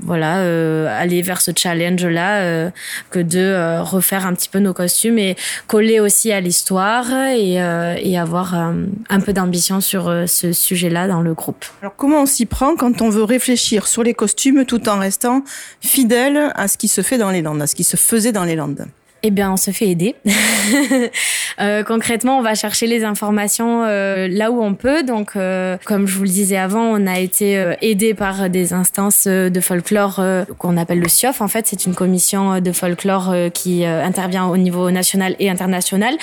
voilà 0.01 0.39
euh, 0.39 0.87
aller 0.99 1.21
vers 1.21 1.41
ce 1.41 1.51
challenge 1.55 2.05
là 2.05 2.71
que 3.09 3.19
de 3.19 3.39
euh, 3.39 3.83
refaire 3.83 4.25
un 4.25 4.33
petit 4.33 4.49
peu 4.49 4.59
nos 4.59 4.73
costumes 4.73 5.17
et 5.17 5.35
coller 5.67 5.99
aussi 5.99 6.31
à 6.31 6.41
l'histoire 6.41 7.11
et, 7.13 7.61
euh, 7.61 7.95
et 7.99 8.17
avoir 8.17 8.57
euh, 8.57 8.85
un 9.09 9.19
peu 9.19 9.33
d'ambition 9.33 9.81
sur 9.81 10.07
euh, 10.07 10.25
ce 10.27 10.53
sujet 10.53 10.89
là 10.89 11.07
dans 11.07 11.21
le 11.21 11.33
groupe. 11.33 11.65
Alors 11.81 11.95
comment 11.95 12.21
on 12.21 12.25
s'y 12.25 12.45
prend 12.45 12.75
quand 12.75 13.01
on 13.01 13.09
veut 13.09 13.23
réfléchir 13.23 13.87
sur 13.87 14.03
les 14.03 14.13
costumes 14.13 14.65
tout 14.65 14.89
en 14.89 14.99
restant 14.99 15.43
fidèle 15.81 16.51
à 16.55 16.67
ce 16.67 16.77
qui 16.77 16.87
se 16.87 17.01
fait 17.01 17.17
dans 17.17 17.31
les 17.31 17.41
Landes, 17.41 17.61
à 17.61 17.67
ce 17.67 17.75
qui 17.75 17.83
se 17.83 17.97
faisait 17.97 18.31
dans 18.31 18.45
les 18.45 18.55
Landes? 18.55 18.85
Eh 19.23 19.29
bien, 19.29 19.51
on 19.51 19.57
se 19.57 19.71
fait 19.71 19.87
aider. 19.87 20.15
Euh, 21.59 21.83
concrètement, 21.83 22.39
on 22.39 22.41
va 22.41 22.55
chercher 22.55 22.87
les 22.87 23.03
informations 23.03 23.83
euh, 23.83 24.27
là 24.27 24.51
où 24.51 24.63
on 24.63 24.73
peut. 24.73 25.03
Donc, 25.03 25.33
euh, 25.35 25.77
comme 25.85 26.07
je 26.07 26.17
vous 26.17 26.23
le 26.23 26.29
disais 26.29 26.57
avant, 26.57 26.81
on 26.81 27.05
a 27.05 27.19
été 27.19 27.57
euh, 27.57 27.75
aidé 27.81 28.13
par 28.13 28.49
des 28.49 28.73
instances 28.73 29.25
euh, 29.27 29.49
de 29.49 29.59
folklore 29.59 30.15
euh, 30.19 30.45
qu'on 30.57 30.77
appelle 30.77 30.99
le 30.99 31.09
SIOF. 31.09 31.41
En 31.41 31.47
fait, 31.47 31.67
c'est 31.67 31.85
une 31.85 31.93
commission 31.93 32.59
de 32.61 32.71
folklore 32.71 33.33
qui 33.53 33.85
intervient 33.85 34.47
au 34.47 34.57
niveau 34.57 34.89
national 34.91 35.35
et 35.39 35.49
international. 35.49 36.15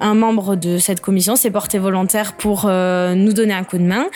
Un 0.00 0.14
membre 0.14 0.56
de 0.56 0.78
cette 0.78 1.00
commission 1.00 1.36
s'est 1.36 1.50
porté 1.50 1.78
volontaire 1.78 2.34
pour 2.34 2.66
nous 2.66 3.32
donner 3.32 3.54
un 3.54 3.64
coup 3.64 3.78
de 3.78 3.82
main. 3.82 4.06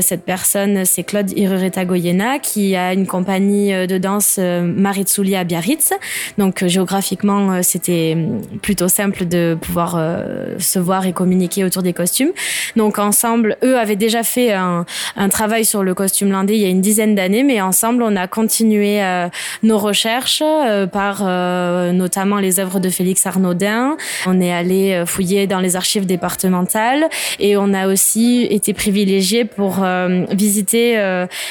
Cette 0.00 0.24
personne, 0.24 0.84
c'est 0.84 1.04
Claude 1.04 1.30
Irureta 1.36 1.84
Goyena, 1.84 2.38
qui 2.38 2.74
a 2.74 2.92
une 2.92 3.06
compagnie 3.06 3.72
de 3.86 3.98
danse 3.98 4.38
Maritsuli 4.38 5.36
à 5.36 5.44
Biarritz. 5.44 5.92
Donc, 6.38 6.64
géographiquement, 6.66 7.62
c'était 7.76 8.14
hum, 8.16 8.40
plutôt 8.62 8.88
simple 8.88 9.26
de 9.26 9.56
pouvoir 9.60 9.94
euh, 9.96 10.58
se 10.58 10.78
voir 10.78 11.06
et 11.06 11.12
communiquer 11.12 11.64
autour 11.64 11.82
des 11.82 11.92
costumes. 11.92 12.32
Donc 12.76 12.98
ensemble, 12.98 13.56
eux 13.62 13.78
avaient 13.78 13.96
déjà 13.96 14.22
fait 14.22 14.52
un, 14.52 14.84
un 15.16 15.28
travail 15.28 15.64
sur 15.64 15.82
le 15.82 15.94
costume 15.94 16.30
landais 16.30 16.56
il 16.56 16.62
y 16.62 16.64
a 16.64 16.68
une 16.68 16.80
dizaine 16.80 17.14
d'années, 17.14 17.42
mais 17.42 17.60
ensemble, 17.60 18.02
on 18.02 18.16
a 18.16 18.26
continué 18.26 19.02
euh, 19.02 19.28
nos 19.62 19.78
recherches 19.78 20.42
euh, 20.42 20.86
par 20.86 21.20
euh, 21.22 21.92
notamment 21.92 22.38
les 22.38 22.60
œuvres 22.60 22.80
de 22.80 22.88
Félix 22.88 23.26
Arnaudin. 23.26 23.96
On 24.26 24.40
est 24.40 24.52
allé 24.52 24.92
euh, 24.92 25.06
fouiller 25.06 25.46
dans 25.46 25.60
les 25.60 25.76
archives 25.76 26.06
départementales 26.06 27.06
et 27.38 27.56
on 27.56 27.72
a 27.74 27.88
aussi 27.88 28.46
été 28.50 28.72
privilégié 28.72 29.44
pour 29.44 29.82
euh, 29.82 30.24
visiter 30.30 30.86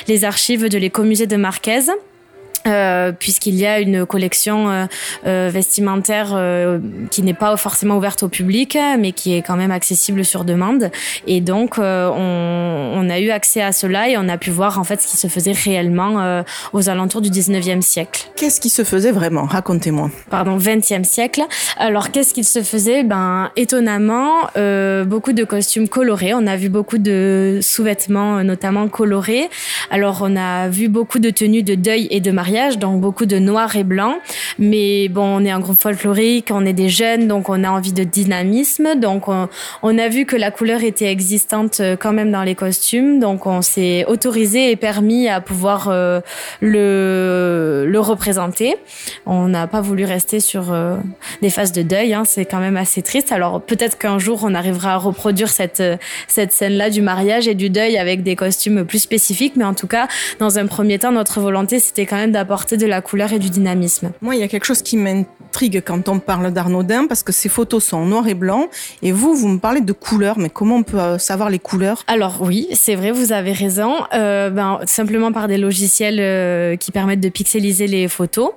les 0.08 0.26
archives 0.26 0.70
de 0.70 0.78
l'écomusée 0.78 1.28
de 1.28 1.36
Marquez. 1.36 1.86
Euh, 2.68 3.12
puisqu'il 3.12 3.56
y 3.56 3.66
a 3.66 3.80
une 3.80 4.06
collection 4.08 4.70
euh, 4.70 4.86
euh, 5.28 5.50
vestimentaire 5.54 6.32
euh, 6.34 6.80
qui 7.12 7.22
n'est 7.22 7.36
pas 7.36 7.56
forcément 7.58 7.98
ouverte 7.98 8.24
au 8.24 8.28
public, 8.28 8.76
mais 8.98 9.12
qui 9.12 9.36
est 9.36 9.44
quand 9.44 9.56
même 9.56 9.70
accessible 9.72 10.26
sur 10.26 10.46
demande. 10.46 10.90
Et 11.28 11.42
donc, 11.42 11.78
euh, 11.78 12.10
on, 12.10 13.00
on 13.06 13.10
a 13.10 13.20
eu 13.20 13.30
accès 13.30 13.62
à 13.62 13.72
cela 13.72 14.10
et 14.10 14.18
on 14.18 14.28
a 14.30 14.38
pu 14.38 14.50
voir 14.50 14.80
en 14.80 14.84
fait 14.84 15.00
ce 15.00 15.08
qui 15.08 15.18
se 15.18 15.28
faisait 15.28 15.52
réellement 15.52 16.22
euh, 16.22 16.42
aux 16.74 16.90
alentours 16.90 17.22
du 17.22 17.30
19e 17.30 17.82
siècle. 17.82 18.30
Qu'est-ce 18.36 18.60
qui 18.60 18.70
se 18.70 18.84
faisait 18.84 19.12
vraiment? 19.12 19.46
Racontez-moi. 19.46 20.10
Pardon, 20.32 20.58
20e 20.58 21.04
siècle. 21.04 21.44
Alors, 21.78 22.12
qu'est-ce 22.12 22.34
qu'il 22.34 22.46
se 22.46 22.64
faisait? 22.64 23.04
Ben, 23.04 23.52
étonnamment, 23.56 24.32
euh, 24.58 25.06
beaucoup 25.06 25.34
de 25.34 25.44
costumes 25.44 25.88
colorés. 25.88 26.34
On 26.34 26.48
a 26.48 26.56
vu 26.56 26.70
beaucoup 26.70 26.98
de 26.98 27.60
sous-vêtements, 27.62 28.44
notamment 28.44 28.88
colorés. 28.88 29.50
Alors, 29.92 30.20
on 30.24 30.36
a 30.36 30.68
vu 30.68 30.88
beaucoup 30.88 31.20
de 31.20 31.30
tenues 31.30 31.62
de 31.64 31.76
deuil 31.76 32.08
et 32.10 32.22
de 32.22 32.32
mariage, 32.32 32.55
donc 32.78 33.02
beaucoup 33.02 33.26
de 33.26 33.38
noir 33.38 33.76
et 33.76 33.84
blanc. 33.84 34.16
Mais 34.60 35.10
bon, 35.10 35.24
on 35.24 35.46
est 35.46 35.52
un 35.52 35.60
groupe 35.60 35.82
folklorique, 35.82 36.50
on 36.52 36.66
est 36.66 36.74
des 36.74 36.90
jeunes, 36.90 37.28
donc 37.28 37.50
on 37.50 37.64
a 37.64 37.70
envie 37.70 37.94
de 37.94 38.04
dynamisme. 38.04 38.96
Donc, 38.96 39.28
on, 39.28 39.98
a 39.98 40.08
vu 40.08 40.26
que 40.26 40.36
la 40.36 40.52
couleur 40.52 40.84
était 40.84 41.12
existante 41.12 41.80
euh, 41.80 41.96
quand 41.96 42.14
même 42.14 42.32
dans 42.32 42.44
les 42.44 42.56
costumes. 42.56 43.20
Donc, 43.20 43.46
on 43.46 43.62
s'est 43.62 44.06
autorisé 44.08 44.72
et 44.72 44.76
permis 44.76 45.28
à 45.28 45.42
pouvoir 45.42 45.90
euh, 45.90 46.22
le, 46.62 47.86
le 47.88 48.00
représenter. 48.00 48.76
On 49.26 49.48
n'a 49.48 49.68
pas 49.68 49.82
voulu 49.82 50.06
rester 50.06 50.40
sur 50.40 50.72
euh, 50.72 50.96
des 51.42 51.50
phases 51.50 51.72
de 51.72 51.82
deuil. 51.82 52.14
Hein, 52.14 52.24
c'est 52.26 52.46
quand 52.46 52.60
même 52.60 52.78
assez 52.78 53.02
triste. 53.02 53.32
Alors, 53.32 53.62
peut-être 53.62 53.98
qu'un 53.98 54.20
jour, 54.20 54.42
on 54.44 54.54
arrivera 54.54 54.94
à 54.94 54.98
reproduire 54.98 55.50
cette, 55.50 55.84
cette 56.28 56.52
scène-là 56.52 56.90
du 56.90 57.02
mariage 57.02 57.48
et 57.48 57.56
du 57.56 57.70
deuil 57.70 57.98
avec 57.98 58.24
des 58.24 58.36
costumes 58.36 58.86
plus 58.86 59.00
spécifiques. 59.00 59.54
Mais 59.56 59.66
en 59.66 59.74
tout 59.74 59.88
cas, 59.88 60.08
dans 60.40 60.60
un 60.60 60.68
premier 60.68 61.00
temps, 61.00 61.12
notre 61.12 61.40
volonté, 61.40 61.80
c'était 61.80 62.06
quand 62.06 62.18
même 62.18 62.32
d'apporter 62.46 62.78
de 62.78 62.86
la 62.86 63.02
couleur 63.02 63.34
et 63.34 63.40
du 63.40 63.50
dynamisme. 63.50 64.12
Moi, 64.22 64.36
il 64.36 64.42
y 64.42 64.44
a 64.44 64.48
quelque 64.48 64.66
chose 64.66 64.84
qui 64.84 64.98
m'intrigue 65.56 65.82
quand 65.86 66.10
on 66.10 66.20
parle 66.20 66.52
d'Arnaudin, 66.52 67.08
parce 67.08 67.24
que 67.24 67.32
ces 67.32 67.48
photos 67.48 67.82
sont 67.86 67.98
en 67.98 68.06
noir 68.06 68.28
et 68.28 68.34
blanc, 68.34 68.68
et 69.02 69.14
vous, 69.14 69.36
vous 69.36 69.48
me 69.48 69.58
parlez 69.58 69.80
de 69.80 69.94
couleurs, 69.94 70.38
mais 70.38 70.50
comment 70.50 70.76
on 70.76 70.84
peut 70.84 71.00
euh, 71.00 71.18
savoir 71.18 71.50
les 71.50 71.60
couleurs? 71.60 72.04
Alors 72.08 72.42
oui, 72.42 72.68
c'est 72.74 72.96
vrai, 72.96 73.12
vous 73.12 73.32
avez 73.32 73.54
raison. 73.54 73.94
Euh, 74.14 74.50
ben, 74.50 74.82
simplement 74.86 75.32
par 75.32 75.48
des 75.48 75.58
logiciels 75.58 76.20
euh, 76.20 76.76
qui 76.76 76.92
permettent 76.92 77.22
de 77.22 77.30
pixeliser 77.30 77.88
les 77.88 78.10
photos 78.10 78.52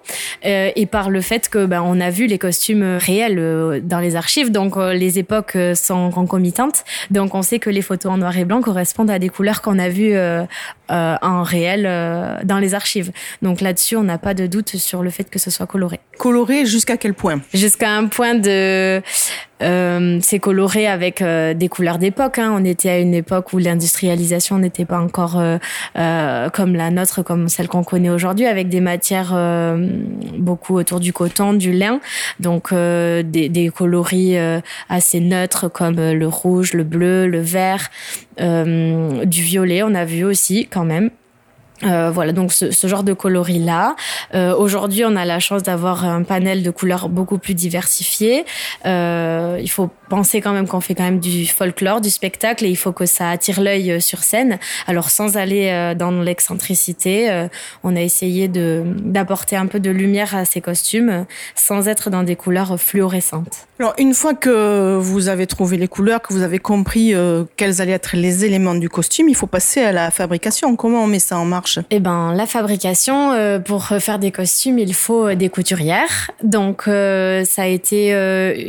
euh, 0.44 0.72
et 0.74 0.87
par 0.87 1.08
le 1.08 1.20
fait 1.20 1.48
que 1.48 1.66
ben, 1.66 1.82
on 1.82 2.00
a 2.00 2.11
vu 2.11 2.26
les 2.26 2.38
costumes 2.38 2.96
réels 2.98 3.80
dans 3.84 4.00
les 4.00 4.16
archives, 4.16 4.50
donc 4.50 4.74
les 4.76 5.20
époques 5.20 5.56
sont 5.74 6.11
concomitantes, 6.11 6.84
donc 7.12 7.37
on 7.37 7.42
sait 7.42 7.61
que 7.61 7.70
les 7.70 7.82
photos 7.82 8.11
en 8.11 8.18
noir 8.18 8.37
et 8.37 8.44
blanc 8.44 8.61
correspondent 8.61 9.11
à 9.11 9.20
des 9.20 9.28
couleurs 9.28 9.62
qu'on 9.62 9.78
a 9.78 9.88
vues 9.88 10.16
en 10.88 11.42
réel 11.42 11.82
dans 12.44 12.58
les 12.58 12.74
archives. 12.74 13.12
Donc 13.42 13.61
là-dessus, 13.61 13.96
on 13.96 14.02
n'a 14.02 14.18
pas 14.18 14.34
de 14.34 14.46
doute 14.46 14.76
sur 14.76 15.02
le 15.02 15.11
fait 15.11 15.30
que 15.30 15.38
ce 15.38 15.50
soit 15.50 15.66
coloré. 15.66 16.00
Coloré 16.18 16.66
jusqu'à 16.66 16.88
quel 16.96 17.14
point 17.14 17.40
Jusqu'à 17.53 17.90
un 17.90 18.07
point 18.07 18.35
de... 18.35 19.03
Euh, 19.62 20.18
c'est 20.22 20.38
coloré 20.38 20.87
avec 20.87 21.20
euh, 21.20 21.55
des 21.55 21.68
couleurs 21.68 21.98
d'époque. 21.98 22.38
Hein. 22.38 22.55
On 22.57 22.64
était 22.64 22.90
à 22.90 22.98
une 22.98 23.14
époque 23.14 23.53
où 23.53 23.59
l'industrialisation 23.59 24.59
n'était 24.59 24.85
pas 24.85 25.01
encore 25.01 25.38
euh, 25.38 25.59
euh, 25.96 26.48
comme 26.51 26.74
la 26.74 26.90
nôtre, 26.90 27.22
comme 27.22 27.48
celle 27.48 27.68
qu'on 27.68 27.83
connaît 27.83 28.11
aujourd'hui, 28.11 28.46
avec 28.46 28.68
des 28.68 28.81
matières 28.81 29.37
beaucoup 30.38 30.77
autour 30.77 31.01
du 31.01 31.12
coton, 31.12 31.53
du 31.53 31.72
lin, 31.72 32.01
donc 32.40 32.72
des, 32.72 33.72
coloris 33.74 34.37
assez 34.88 35.20
neutres 35.20 35.68
comme 35.68 35.96
le 35.96 36.27
rouge, 36.27 36.74
le 36.74 36.85
bleu, 36.85 37.27
le 37.27 37.40
vert, 37.40 37.90
du 38.38 39.42
violet. 39.42 39.83
On 39.83 39.94
a 39.94 40.05
vu 40.05 40.24
aussi 40.24 40.66
quand 40.70 40.85
même. 40.85 41.11
Euh, 41.84 42.10
voilà, 42.10 42.32
donc 42.32 42.52
ce, 42.52 42.70
ce 42.70 42.86
genre 42.86 43.02
de 43.02 43.12
coloris-là. 43.12 43.94
Euh, 44.34 44.54
Aujourd'hui, 44.56 45.04
on 45.04 45.16
a 45.16 45.24
la 45.24 45.38
chance 45.38 45.62
d'avoir 45.62 46.04
un 46.04 46.22
panel 46.22 46.62
de 46.62 46.70
couleurs 46.70 47.08
beaucoup 47.08 47.38
plus 47.38 47.54
diversifié. 47.54 48.44
Euh, 48.86 49.58
il 49.60 49.70
faut 49.70 49.90
penser 50.09 50.40
quand 50.40 50.53
même 50.53 50.66
qu'on 50.66 50.81
fait 50.81 50.94
quand 50.94 51.05
même 51.05 51.21
du 51.21 51.47
folklore, 51.47 52.01
du 52.01 52.11
spectacle, 52.11 52.64
et 52.64 52.68
il 52.68 52.77
faut 52.77 52.92
que 52.92 53.07
ça 53.07 53.31
attire 53.31 53.61
l'œil 53.61 53.92
euh, 53.92 54.01
sur 54.01 54.21
scène. 54.23 54.59
Alors, 54.87 55.11
sans 55.11 55.37
aller 55.37 55.68
euh, 55.71 55.94
dans 55.94 56.11
l'excentricité, 56.11 57.31
euh, 57.31 57.49
on 57.85 57.97
a 57.97 58.01
essayé 58.01 58.49
de 58.49 58.83
d'apporter 58.99 59.57
un 59.57 59.66
peu 59.66 59.81
de 59.81 59.90
lumière 59.90 60.35
à 60.35 60.44
ces 60.44 60.61
costumes, 60.61 61.27
sans 61.55 61.88
être 61.88 62.11
dans 62.11 62.23
des 62.23 62.37
couleurs 62.37 62.79
fluorescentes. 62.81 63.68
Alors, 63.81 63.94
une 63.97 64.12
fois 64.12 64.35
que 64.35 64.97
vous 64.99 65.29
avez 65.29 65.47
trouvé 65.47 65.77
les 65.77 65.87
couleurs, 65.87 66.21
que 66.21 66.33
vous 66.33 66.42
avez 66.42 66.59
compris 66.59 67.14
euh, 67.14 67.44
quels 67.57 67.81
allaient 67.81 67.92
être 67.92 68.16
les 68.16 68.44
éléments 68.44 68.75
du 68.75 68.88
costume, 68.88 69.29
il 69.29 69.37
faut 69.37 69.47
passer 69.47 69.81
à 69.81 69.92
la 69.92 70.11
fabrication. 70.11 70.75
Comment 70.75 71.05
on 71.05 71.07
met 71.07 71.21
ça 71.21 71.38
en 71.38 71.44
marche? 71.44 71.79
Eh 71.90 72.01
ben, 72.01 72.35
la 72.35 72.47
fabrication, 72.47 73.31
euh, 73.33 73.61
pour 73.61 73.85
faire 73.87 74.18
des 74.18 74.33
costumes, 74.33 74.81
il 74.81 74.94
faut 74.94 75.33
des 75.35 75.49
couturières. 75.49 76.33
Donc, 76.42 76.88
euh, 76.88 77.44
ça 77.44 77.62
a 77.62 77.66
été 77.66 78.11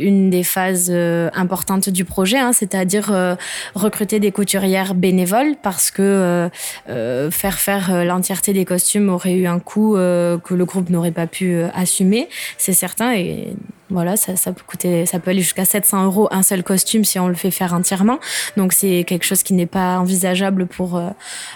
une 0.00 0.30
des 0.30 0.44
phases 0.44 0.92
euh, 1.30 1.40
importantes 1.40 1.88
du 1.88 2.04
projet, 2.04 2.38
hein, 2.38 2.52
c'est-à-dire 2.52 3.10
euh, 3.12 3.34
recruter 3.74 4.20
des 4.20 4.32
couturières 4.32 4.94
bénévoles 4.94 5.56
parce 5.62 5.90
que 5.90 6.02
euh, 6.02 6.48
euh, 6.88 7.30
faire 7.30 7.58
faire 7.58 7.92
euh, 7.92 8.04
l'entièreté 8.04 8.52
des 8.52 8.64
costumes 8.64 9.08
aurait 9.08 9.34
eu 9.34 9.46
un 9.46 9.58
coût 9.58 9.94
que 9.94 10.54
le 10.54 10.64
groupe 10.64 10.90
n'aurait 10.90 11.10
pas 11.10 11.26
pu 11.26 11.62
assumer, 11.74 12.28
c'est 12.58 12.72
certain. 12.72 13.14
Et 13.14 13.54
voilà, 13.88 14.16
ça, 14.16 14.36
ça 14.36 14.52
peut 14.52 14.62
coûter, 14.66 15.06
ça 15.06 15.18
peut 15.18 15.30
aller 15.30 15.42
jusqu'à 15.42 15.64
700 15.64 16.04
euros 16.04 16.28
un 16.30 16.42
seul 16.42 16.62
costume 16.62 17.04
si 17.04 17.18
on 17.18 17.28
le 17.28 17.34
fait 17.34 17.50
faire 17.50 17.74
entièrement. 17.74 18.20
Donc 18.56 18.72
c'est 18.72 19.04
quelque 19.04 19.24
chose 19.24 19.42
qui 19.42 19.54
n'est 19.54 19.66
pas 19.66 19.98
envisageable 19.98 20.66
pour 20.66 21.00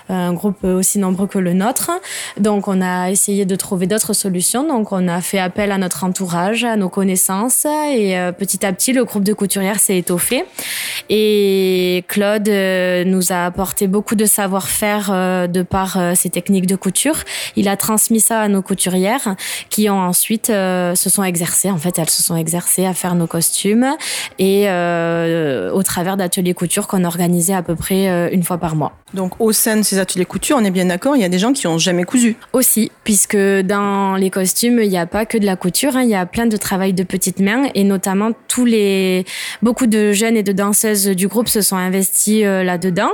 un 0.08 0.32
groupe 0.32 0.64
aussi 0.64 0.98
nombreux 0.98 1.26
que 1.26 1.38
le 1.38 1.52
nôtre. 1.52 1.90
Donc 2.38 2.68
on 2.68 2.80
a 2.80 3.10
essayé 3.10 3.44
de 3.44 3.56
trouver 3.56 3.86
d'autres 3.86 4.12
solutions. 4.12 4.66
Donc 4.66 4.92
on 4.92 5.08
a 5.08 5.20
fait 5.20 5.38
appel 5.38 5.72
à 5.72 5.78
notre 5.78 6.04
entourage, 6.04 6.64
à 6.64 6.76
nos 6.76 6.88
connaissances 6.88 7.64
et 7.64 8.18
euh, 8.18 8.32
petit 8.32 8.64
à 8.64 8.72
petit 8.72 8.92
le 8.92 9.04
groupe 9.04 9.24
de 9.24 9.32
couturières 9.32 9.80
s'est 9.80 9.98
étoffé. 9.98 10.44
Et 11.08 12.04
Claude 12.08 12.48
euh, 12.48 13.04
nous 13.04 13.32
a 13.32 13.46
apporté 13.46 13.86
beaucoup 13.86 14.14
de 14.14 14.24
savoir-faire 14.24 15.10
euh, 15.12 15.46
de 15.46 15.62
par 15.62 15.98
ses 16.14 16.30
techniques 16.30 16.66
de 16.66 16.76
couture. 16.76 17.16
Il 17.56 17.68
a 17.68 17.76
transmis 17.76 18.20
ça 18.20 18.40
à 18.40 18.48
nos 18.48 18.62
couturières 18.62 19.36
qui 19.70 19.88
ont 19.90 20.00
ensuite 20.00 20.46
se 20.46 20.94
sont 20.94 21.22
exercées. 21.22 21.70
En 21.70 21.78
fait, 21.78 21.98
elles 21.98 22.10
se 22.10 22.22
sont 22.22 22.36
exercées 22.36 22.86
à 22.86 22.94
faire 22.94 23.14
nos 23.14 23.26
costumes 23.26 23.86
et 24.38 24.64
au 24.64 25.82
travers 25.82 26.16
d'ateliers 26.16 26.54
couture 26.54 26.86
qu'on 26.86 27.04
organisait 27.04 27.54
à 27.54 27.62
peu 27.62 27.74
près 27.74 28.32
une 28.32 28.42
fois 28.42 28.58
par 28.58 28.76
mois. 28.76 28.92
Donc, 29.14 29.40
au 29.40 29.52
sein 29.52 29.76
de 29.76 29.82
ces 29.94 30.00
ateliers 30.00 30.24
couture, 30.24 30.56
on 30.58 30.64
est 30.64 30.70
bien 30.70 30.86
d'accord, 30.86 31.16
il 31.16 31.22
y 31.22 31.24
a 31.24 31.28
des 31.28 31.38
gens 31.38 31.52
qui 31.52 31.66
ont 31.66 31.78
jamais 31.78 32.04
cousu. 32.04 32.36
Aussi, 32.52 32.90
puisque 33.04 33.36
dans 33.36 34.16
les 34.16 34.30
costumes, 34.30 34.80
il 34.82 34.88
n'y 34.88 34.98
a 34.98 35.06
pas 35.06 35.26
que 35.26 35.38
de 35.38 35.46
la 35.46 35.56
couture, 35.56 35.96
hein, 35.96 36.02
il 36.02 36.08
y 36.08 36.14
a 36.14 36.26
plein 36.26 36.46
de 36.46 36.56
travail 36.56 36.92
de 36.92 37.02
petites 37.02 37.40
mains 37.40 37.64
et 37.74 37.84
notamment 37.84 38.32
tous 38.48 38.64
les 38.64 39.24
beaucoup 39.62 39.86
de 39.86 40.12
jeunes 40.12 40.36
et 40.36 40.42
de 40.42 40.52
danseuses 40.52 41.06
du 41.08 41.28
groupe 41.28 41.48
se 41.48 41.60
sont 41.60 41.76
investis 41.76 42.42
euh, 42.44 42.62
là-dedans, 42.62 43.10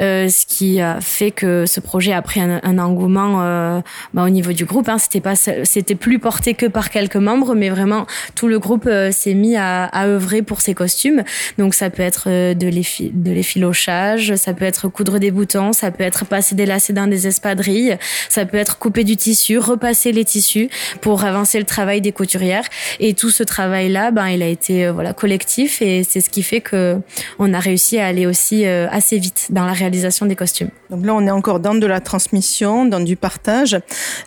euh, 0.00 0.28
ce 0.28 0.46
qui 0.46 0.80
fait 1.00 1.30
que 1.30 1.66
ce 1.66 1.80
projet 1.80 2.12
a 2.12 2.22
pris 2.22 2.40
un, 2.40 2.78
engouement 2.78 3.42
euh, 3.42 3.80
bah, 4.12 4.24
au 4.24 4.28
niveau 4.28 4.52
du 4.52 4.64
groupe. 4.64 4.88
Hein, 4.88 4.98
c'était 4.98 5.20
pas 5.20 5.36
c'était 5.36 5.94
plus 5.94 6.18
porté 6.18 6.54
que 6.54 6.66
par 6.66 6.90
quelques 6.90 7.16
membres, 7.16 7.54
mais 7.54 7.70
vraiment 7.70 8.06
tout 8.34 8.48
le 8.48 8.58
groupe 8.58 8.88
s'est 9.12 9.34
mis 9.34 9.56
à, 9.56 9.90
œuvrer 10.04 10.42
pour 10.42 10.60
ces 10.60 10.74
costumes. 10.74 11.22
Donc 11.58 11.74
ça 11.74 11.90
peut 11.90 12.02
être 12.02 12.28
de 12.28 13.30
l'effilochage, 13.30 14.34
ça 14.34 14.52
peut 14.52 14.64
être 14.64 14.88
coudre 14.88 15.18
des 15.18 15.30
boutons, 15.30 15.72
ça 15.72 15.90
peut 15.90 16.04
être 16.04 16.23
passer 16.24 16.54
des 16.54 16.66
lacets 16.66 16.92
dans 16.92 17.06
des 17.06 17.26
espadrilles, 17.26 17.98
ça 18.28 18.44
peut 18.46 18.56
être 18.56 18.78
couper 18.78 19.04
du 19.04 19.16
tissu, 19.16 19.58
repasser 19.58 20.12
les 20.12 20.24
tissus 20.24 20.68
pour 21.00 21.24
avancer 21.24 21.58
le 21.58 21.64
travail 21.64 22.00
des 22.00 22.12
couturières. 22.12 22.64
Et 23.00 23.14
tout 23.14 23.30
ce 23.30 23.42
travail-là, 23.42 24.10
ben, 24.10 24.28
il 24.28 24.42
a 24.42 24.48
été 24.48 24.86
euh, 24.86 24.92
voilà 24.92 25.12
collectif 25.12 25.82
et 25.82 26.04
c'est 26.04 26.20
ce 26.20 26.30
qui 26.30 26.42
fait 26.42 26.60
que 26.60 26.98
on 27.38 27.52
a 27.54 27.58
réussi 27.58 27.98
à 27.98 28.06
aller 28.06 28.26
aussi 28.26 28.66
euh, 28.66 28.86
assez 28.90 29.18
vite 29.18 29.48
dans 29.50 29.64
la 29.64 29.72
réalisation 29.72 30.26
des 30.26 30.36
costumes. 30.36 30.70
Donc 30.90 31.04
là, 31.04 31.14
on 31.14 31.26
est 31.26 31.30
encore 31.30 31.60
dans 31.60 31.74
de 31.74 31.86
la 31.86 32.00
transmission, 32.00 32.84
dans 32.84 33.00
du 33.00 33.16
partage. 33.16 33.78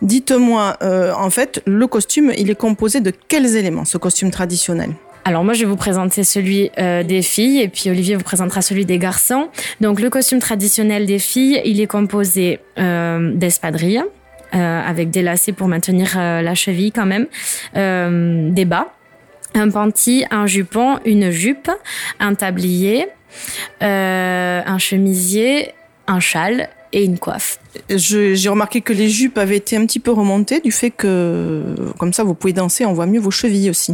Dites-moi, 0.02 0.78
euh, 0.82 1.14
en 1.14 1.30
fait, 1.30 1.62
le 1.66 1.88
costume, 1.88 2.32
il 2.38 2.50
est 2.50 2.56
composé 2.56 3.00
de 3.00 3.12
quels 3.28 3.56
éléments, 3.56 3.86
ce 3.86 3.98
costume 3.98 4.32
traditionnel? 4.32 4.92
Alors 5.28 5.44
moi, 5.44 5.54
je 5.54 5.60
vais 5.60 5.66
vous 5.66 5.76
présenter 5.76 6.24
celui 6.24 6.72
euh, 6.78 7.04
des 7.04 7.22
filles 7.22 7.60
et 7.60 7.68
puis 7.68 7.90
Olivier 7.90 8.16
vous 8.16 8.24
présentera 8.24 8.62
celui 8.62 8.86
des 8.86 8.98
garçons. 8.98 9.50
Donc 9.82 10.00
le 10.00 10.10
costume 10.10 10.40
traditionnel 10.40 11.06
des 11.06 11.20
filles, 11.20 11.62
il 11.66 11.82
est 11.82 11.88
composé 11.88 12.62
euh, 12.80 13.34
d'espadrilles 13.34 14.06
euh, 14.56 14.82
avec 14.82 15.10
des 15.10 15.22
lacets 15.22 15.52
pour 15.52 15.68
maintenir 15.68 16.16
la 16.16 16.56
cheville 16.56 16.94
quand 16.94 17.06
même, 17.06 17.28
des 17.76 18.64
bas. 18.64 18.94
un 19.54 19.70
panty, 19.70 20.24
un 20.32 20.48
jupon, 20.48 21.00
une 21.04 21.30
jupe, 21.30 21.70
un 22.22 22.34
tablier, 22.34 23.08
un 23.82 24.78
chemisier, 24.78 25.74
un 26.08 26.22
châle 26.22 26.70
et 26.94 27.04
une 27.04 27.20
coiffe. 27.20 27.60
J'ai 27.90 28.48
remarqué 28.48 28.80
que 28.80 28.94
les 28.94 29.10
jupes 29.10 29.38
avaient 29.38 29.58
été 29.58 29.76
un 29.76 29.86
petit 29.86 30.00
peu 30.00 30.12
remontées 30.12 30.62
du 30.62 30.72
fait 30.72 30.90
que, 30.90 31.76
comme 32.00 32.14
ça, 32.14 32.24
vous 32.24 32.34
pouvez 32.34 32.54
danser, 32.54 32.86
on 32.86 32.94
voit 32.94 33.08
mieux 33.08 33.20
vos 33.20 33.30
chevilles 33.30 33.70
aussi. 33.70 33.94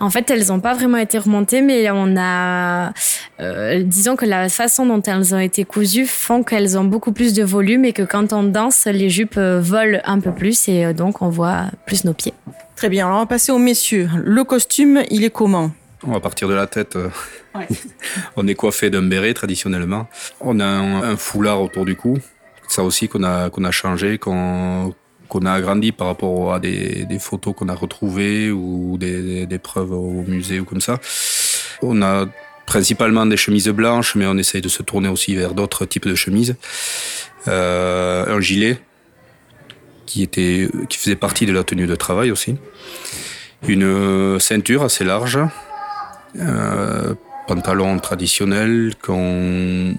En 0.00 0.08
fait, 0.08 0.30
elles 0.30 0.46
n'ont 0.48 0.60
pas 0.60 0.72
vraiment 0.72 0.96
été 0.96 1.18
remontées, 1.18 1.60
mais 1.60 1.90
on 1.90 2.16
a, 2.16 2.92
euh, 3.38 3.82
disons 3.82 4.16
que 4.16 4.24
la 4.24 4.48
façon 4.48 4.86
dont 4.86 5.02
elles 5.02 5.34
ont 5.34 5.38
été 5.38 5.64
cousues 5.64 6.06
font 6.06 6.42
qu'elles 6.42 6.78
ont 6.78 6.84
beaucoup 6.84 7.12
plus 7.12 7.34
de 7.34 7.44
volume 7.44 7.84
et 7.84 7.92
que 7.92 8.02
quand 8.02 8.32
on 8.32 8.42
danse, 8.42 8.86
les 8.86 9.10
jupes 9.10 9.36
euh, 9.36 9.60
volent 9.60 10.00
un 10.04 10.18
peu 10.20 10.32
plus 10.32 10.68
et 10.68 10.86
euh, 10.86 10.92
donc 10.94 11.20
on 11.20 11.28
voit 11.28 11.66
plus 11.84 12.04
nos 12.04 12.14
pieds. 12.14 12.32
Très 12.76 12.88
bien, 12.88 13.06
alors 13.06 13.18
on 13.18 13.20
va 13.20 13.26
passer 13.26 13.52
aux 13.52 13.58
messieurs. 13.58 14.08
Le 14.16 14.42
costume, 14.42 15.02
il 15.10 15.22
est 15.22 15.30
comment? 15.30 15.70
On 16.06 16.12
va 16.12 16.20
partir 16.20 16.48
de 16.48 16.54
la 16.54 16.66
tête. 16.66 16.96
on 18.36 18.48
est 18.48 18.54
coiffé 18.54 18.88
d'un 18.88 19.02
béret 19.02 19.34
traditionnellement. 19.34 20.08
On 20.40 20.60
a 20.60 20.64
un, 20.64 21.02
un 21.02 21.16
foulard 21.16 21.60
autour 21.60 21.84
du 21.84 21.94
cou. 21.94 22.16
Ça 22.68 22.84
aussi 22.84 23.06
qu'on 23.08 23.22
a, 23.22 23.50
qu'on 23.50 23.64
a 23.64 23.70
changé, 23.70 24.16
qu'on 24.16 24.94
qu'on 25.30 25.46
a 25.46 25.52
agrandi 25.52 25.92
par 25.92 26.08
rapport 26.08 26.52
à 26.52 26.60
des, 26.60 27.06
photos 27.18 27.54
qu'on 27.56 27.68
a 27.68 27.74
retrouvées 27.74 28.50
ou 28.50 28.98
des, 28.98 29.58
preuves 29.62 29.92
au 29.92 30.22
musée 30.26 30.60
ou 30.60 30.64
comme 30.64 30.82
ça. 30.82 30.98
On 31.80 32.02
a 32.02 32.26
principalement 32.66 33.24
des 33.24 33.38
chemises 33.38 33.68
blanches, 33.68 34.14
mais 34.14 34.26
on 34.26 34.36
essaye 34.36 34.60
de 34.60 34.68
se 34.68 34.82
tourner 34.82 35.08
aussi 35.08 35.34
vers 35.34 35.54
d'autres 35.54 35.86
types 35.86 36.06
de 36.06 36.14
chemises. 36.14 36.56
Euh, 37.48 38.36
un 38.36 38.40
gilet 38.40 38.78
qui 40.04 40.22
était 40.22 40.68
qui 40.88 40.98
faisait 40.98 41.16
partie 41.16 41.46
de 41.46 41.52
la 41.52 41.64
tenue 41.64 41.86
de 41.86 41.94
travail 41.94 42.30
aussi. 42.30 42.56
Une 43.66 44.38
ceinture 44.40 44.82
assez 44.82 45.04
large, 45.04 45.38
euh, 46.38 47.14
pantalon 47.46 47.98
traditionnel 47.98 48.94
qu'on 49.02 49.94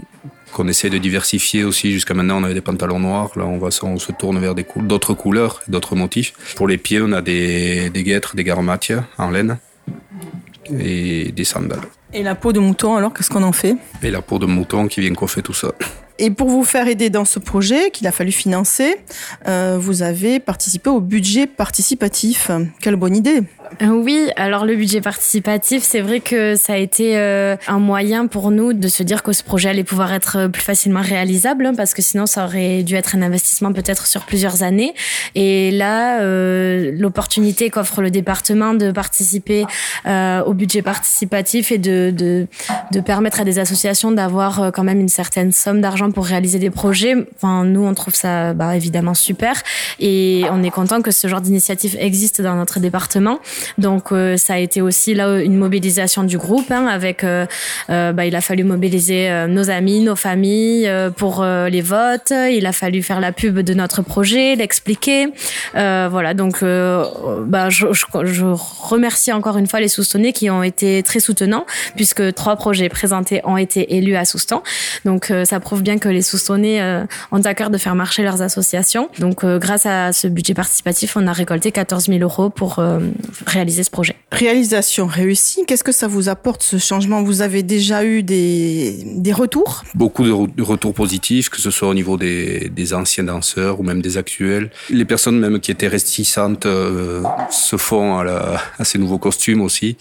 qu'on 0.52 0.68
essaie 0.68 0.90
de 0.90 0.98
diversifier 0.98 1.64
aussi. 1.64 1.92
Jusqu'à 1.92 2.14
maintenant, 2.14 2.40
on 2.42 2.44
avait 2.44 2.54
des 2.54 2.62
pantalons 2.62 3.00
noirs. 3.00 3.32
Là, 3.36 3.46
on, 3.46 3.58
va, 3.58 3.70
on 3.84 3.98
se 3.98 4.12
tourne 4.12 4.40
vers 4.40 4.56
des 4.56 4.64
cou- 4.64 4.82
d'autres 4.82 5.14
couleurs, 5.14 5.62
d'autres 5.68 5.96
motifs. 5.96 6.34
Pour 6.56 6.68
les 6.68 6.78
pieds, 6.78 7.02
on 7.02 7.12
a 7.12 7.22
des, 7.22 7.90
des 7.90 8.04
guêtres, 8.04 8.36
des 8.36 8.44
garmatias 8.44 9.04
en 9.18 9.32
laine 9.32 9.58
et 10.80 11.32
des 11.32 11.44
sandales. 11.44 11.82
Et 12.14 12.24
la 12.24 12.36
peau 12.36 12.52
de 12.54 12.60
mouton, 12.60 12.96
alors, 12.96 13.14
qu'est-ce 13.14 13.30
qu'on 13.30 13.44
en 13.44 13.52
fait? 13.54 13.76
Et 14.04 14.12
la 14.12 14.22
peau 14.22 14.38
de 14.38 14.46
mouton 14.46 14.88
qui 14.88 15.00
vient 15.02 15.14
coiffer 15.14 15.42
tout 15.42 15.54
ça. 15.54 15.72
Et 16.20 16.30
pour 16.30 16.50
vous 16.50 16.64
faire 16.64 16.88
aider 16.88 17.10
dans 17.10 17.26
ce 17.26 17.40
projet 17.40 17.90
qu'il 17.90 18.06
a 18.06 18.12
fallu 18.12 18.32
financer, 18.32 18.98
euh, 19.48 19.78
vous 19.80 20.04
avez 20.04 20.40
participé 20.40 20.90
au 20.90 21.00
budget 21.00 21.48
participatif. 21.48 22.52
Quelle 22.82 22.96
bonne 22.96 23.16
idée 23.16 23.42
Oui, 23.80 24.30
alors 24.36 24.66
le 24.66 24.76
budget 24.76 25.02
participatif, 25.02 25.82
c'est 25.82 26.02
vrai 26.02 26.20
que 26.20 26.56
ça 26.56 26.74
a 26.74 26.78
été 26.78 27.18
euh, 27.18 27.56
un 27.68 27.80
moyen 27.80 28.28
pour 28.28 28.52
nous 28.52 28.74
de 28.74 28.88
se 28.88 29.02
dire 29.02 29.24
que 29.24 29.32
ce 29.34 29.44
projet 29.44 29.70
allait 29.70 29.84
pouvoir 29.84 30.14
être 30.14 30.38
euh, 30.38 30.48
plus 30.50 30.62
facilement 30.62 31.02
réalisable, 31.02 31.66
hein, 31.66 31.74
parce 31.76 31.94
que 31.94 32.02
sinon 32.02 32.26
ça 32.26 32.46
aurait 32.46 32.84
dû 32.84 32.96
être 32.96 33.16
un 33.16 33.22
investissement 33.22 33.72
peut-être 33.74 34.08
sur 34.08 34.26
plusieurs 34.26 34.62
années. 34.62 34.94
Et 35.36 35.72
là, 35.72 36.22
euh, 36.22 36.92
l'opportunité 36.94 37.70
qu'offre 37.70 38.02
le 38.02 38.12
département 38.12 38.74
de 38.74 38.92
participer 38.92 39.66
euh, 40.06 40.44
au 40.44 40.54
budget 40.54 40.82
participatif 40.82 41.72
et 41.72 41.78
de, 41.78 42.14
de, 42.16 42.48
de 42.92 43.00
permettre 43.00 43.40
à 43.40 43.46
des 43.46 43.58
associations 43.58 44.12
d'avoir 44.12 44.62
euh, 44.62 44.72
quand 44.72 44.84
même 44.84 45.00
une 45.00 45.10
certaine 45.10 45.52
somme 45.52 45.82
d'argent 45.82 46.12
pour 46.12 46.26
réaliser 46.26 46.60
des 46.60 46.70
projets, 46.70 47.16
enfin, 47.38 47.64
nous 47.64 47.84
on 47.84 47.94
trouve 47.94 48.16
ça 48.16 48.54
bah, 48.54 48.76
évidemment 48.76 49.14
super. 49.14 49.64
Et 50.00 50.44
on 50.52 50.62
est 50.62 50.70
content 50.70 51.02
que 51.02 51.12
ce 51.12 51.28
genre 51.28 51.42
d'initiative 51.42 51.96
existe 52.00 52.42
dans 52.42 52.56
notre 52.56 52.80
département. 52.80 53.40
Donc 53.78 54.12
euh, 54.12 54.38
ça 54.38 54.56
a 54.56 54.58
été 54.58 54.82
aussi 54.82 55.14
là 55.14 55.40
une 55.42 55.58
mobilisation 55.58 56.24
du 56.24 56.38
groupe 56.38 56.72
hein, 56.72 56.88
avec 56.88 57.24
euh, 57.24 57.46
euh, 57.90 58.12
bah, 58.12 58.26
il 58.26 58.36
a 58.36 58.42
fallu 58.42 58.64
mobiliser 58.64 59.30
euh, 59.30 59.48
nos 59.48 59.70
amis, 59.70 60.02
nos 60.02 60.16
familles 60.16 60.88
euh, 60.88 61.10
pour 61.10 61.42
euh, 61.42 61.70
les 61.70 61.82
votes, 61.82 62.32
il 62.32 62.66
a 62.66 62.72
fallu 62.72 63.02
faire 63.02 63.20
la 63.20 63.32
pub 63.32 63.60
de 63.60 63.74
notre 63.74 64.02
projet, 64.02 64.56
l'expliquer. 64.56 65.28
Euh, 65.76 66.08
voilà, 66.10 66.34
donc 66.34 66.64
euh, 66.64 67.06
bah, 67.46 67.70
je, 67.70 67.88
je, 67.92 68.06
je 68.24 68.46
remercie 68.46 69.32
encore 69.32 69.58
une 69.58 69.68
fois 69.68 69.80
les 69.80 69.88
Soustonnais 69.88 70.34
qui 70.34 70.50
ont 70.50 70.64
été 70.64 71.04
très 71.04 71.20
soutenants 71.20 71.66
puisque 71.96 72.34
trois 72.34 72.56
projets 72.56 72.90
présentés 72.90 73.42
ont 73.44 73.58
été 73.58 73.96
élus 73.96 74.16
à 74.16 74.26
Souston. 74.26 74.62
Donc 75.06 75.32
euh, 75.32 75.46
ça 75.46 75.60
prouve 75.60 75.82
bien 75.82 75.98
que 75.98 76.10
les 76.10 76.22
Soustonnais 76.22 76.82
euh, 76.82 77.04
ont 77.32 77.42
à 77.42 77.54
cœur 77.54 77.70
de 77.70 77.78
faire 77.78 77.96
marcher 77.96 78.24
leurs 78.24 78.42
associations. 78.42 79.10
Donc 79.20 79.44
euh, 79.44 79.60
grâce 79.60 79.86
à 79.86 80.14
ce 80.14 80.28
budget 80.28 80.54
participatif, 80.54 81.16
on 81.16 81.28
a 81.28 81.34
récolté 81.34 81.72
14 81.72 82.08
000 82.08 82.20
euros 82.20 82.50
pour 82.50 82.80
euh, 82.80 83.00
réaliser 83.52 83.84
ce 83.84 83.92
projet. 83.92 84.16
Réalisation 84.32 85.06
réussie, 85.06 85.66
qu'est-ce 85.68 85.84
que 85.84 85.92
ça 85.92 86.08
vous 86.08 86.30
apporte 86.30 86.64
ce 86.64 86.78
changement? 86.78 87.22
Vous 87.22 87.42
avez 87.42 87.64
déjà 87.64 88.04
eu 88.06 88.24
des, 88.24 89.04
des 89.06 89.34
retours? 89.34 89.84
Beaucoup 89.94 90.24
de, 90.24 90.32
re- 90.32 90.56
de 90.56 90.64
retours 90.64 90.94
positifs, 90.94 91.50
que 91.50 91.60
ce 91.60 91.70
soit 91.70 91.90
au 91.90 91.94
niveau 91.94 92.18
des, 92.18 92.70
des 92.70 92.94
anciens 92.94 93.26
danseurs 93.26 93.80
ou 93.80 93.84
même 93.84 94.02
des 94.02 94.18
actuels. 94.18 94.72
Les 94.90 95.06
personnes 95.06 95.38
même 95.38 95.60
qui 95.60 95.72
étaient 95.72 95.90
réticentes 95.90 96.66
euh, 96.66 97.24
se 97.50 97.78
font 97.78 98.18
à, 98.20 98.24
la, 98.24 98.62
à 98.80 98.84
ces 98.84 98.98
nouveaux 98.98 99.20
costumes 99.20 99.62
aussi. 99.62 99.98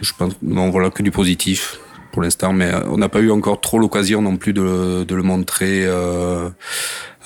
Je 0.00 0.12
pense, 0.18 0.32
bon 0.42 0.70
voilà, 0.70 0.90
que 0.90 1.02
du 1.02 1.10
positif 1.10 1.78
pour 2.12 2.22
l'instant, 2.22 2.52
mais 2.52 2.72
euh, 2.72 2.80
on 2.86 2.98
n'a 2.98 3.08
pas 3.08 3.20
eu 3.20 3.30
encore 3.30 3.60
trop 3.60 3.78
l'occasion 3.78 4.20
non 4.20 4.36
plus 4.36 4.52
de, 4.52 5.04
de 5.04 5.14
le 5.14 5.22
montrer 5.22 5.84
euh, 5.84 6.48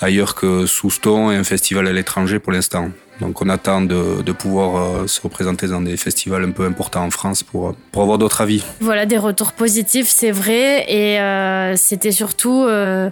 ailleurs 0.01 0.35
que 0.35 0.67
Souston 0.67 1.31
et 1.31 1.37
un 1.37 1.45
festival 1.45 1.87
à 1.87 1.93
l'étranger 1.93 2.39
pour 2.39 2.53
l'instant. 2.53 2.91
Donc 3.21 3.43
on 3.43 3.49
attend 3.49 3.83
de, 3.83 4.33
pouvoir 4.33 4.77
euh, 4.77 5.07
se 5.07 5.21
représenter 5.21 5.67
dans 5.67 5.81
des 5.81 5.97
festivals 5.97 6.45
un 6.45 6.51
peu 6.51 6.65
importants 6.65 7.05
en 7.05 7.11
France 7.11 7.43
pour, 7.43 7.75
pour 7.93 8.03
avoir 8.03 8.19
d'autres 8.19 8.41
avis. 8.41 8.63
Voilà, 8.81 9.07
des 9.07 9.19
retours 9.19 9.53
positifs, 9.53 10.09
c'est 10.09 10.31
vrai. 10.31 10.85
Et 10.89 11.21
euh, 11.21 11.75
c'était 11.77 12.13
surtout 12.13 12.65
euh, 12.65 13.11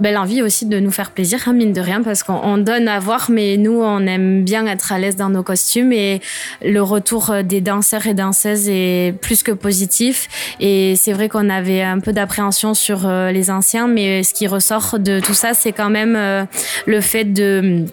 ben, 0.00 0.12
l'envie 0.12 0.42
aussi 0.42 0.66
de 0.66 0.78
nous 0.78 0.90
faire 0.90 1.10
plaisir, 1.10 1.42
hein, 1.46 1.52
mine 1.52 1.72
de 1.72 1.80
rien, 1.80 2.02
parce 2.02 2.22
qu'on 2.22 2.40
on 2.42 2.58
donne 2.58 2.88
à 2.88 2.98
voir, 2.98 3.30
mais 3.30 3.56
nous, 3.56 3.80
on 3.80 4.00
aime 4.00 4.44
bien 4.44 4.66
être 4.66 4.92
à 4.92 4.98
l'aise 4.98 5.16
dans 5.16 5.30
nos 5.30 5.42
costumes. 5.42 5.92
Et 5.92 6.20
le 6.62 6.82
retour 6.82 7.32
des 7.44 7.60
danseurs 7.60 8.06
et 8.06 8.14
danseuses 8.14 8.68
est 8.68 9.14
plus 9.20 9.42
que 9.42 9.52
positif. 9.52 10.28
Et 10.60 10.94
c'est 10.96 11.12
vrai 11.12 11.28
qu'on 11.28 11.48
avait 11.48 11.82
un 11.82 12.00
peu 12.00 12.12
d'appréhension 12.12 12.74
sur 12.74 13.06
euh, 13.06 13.30
les 13.30 13.50
anciens, 13.50 13.88
mais 13.88 14.22
ce 14.22 14.34
qui 14.34 14.46
ressort 14.46 14.98
de 14.98 15.20
tout 15.20 15.34
ça, 15.34 15.54
c'est 15.54 15.72
quand 15.72 15.90
même 15.90 16.16
euh, 16.16 16.44
le 16.86 17.00
fait 17.00 17.24
de 17.24 17.84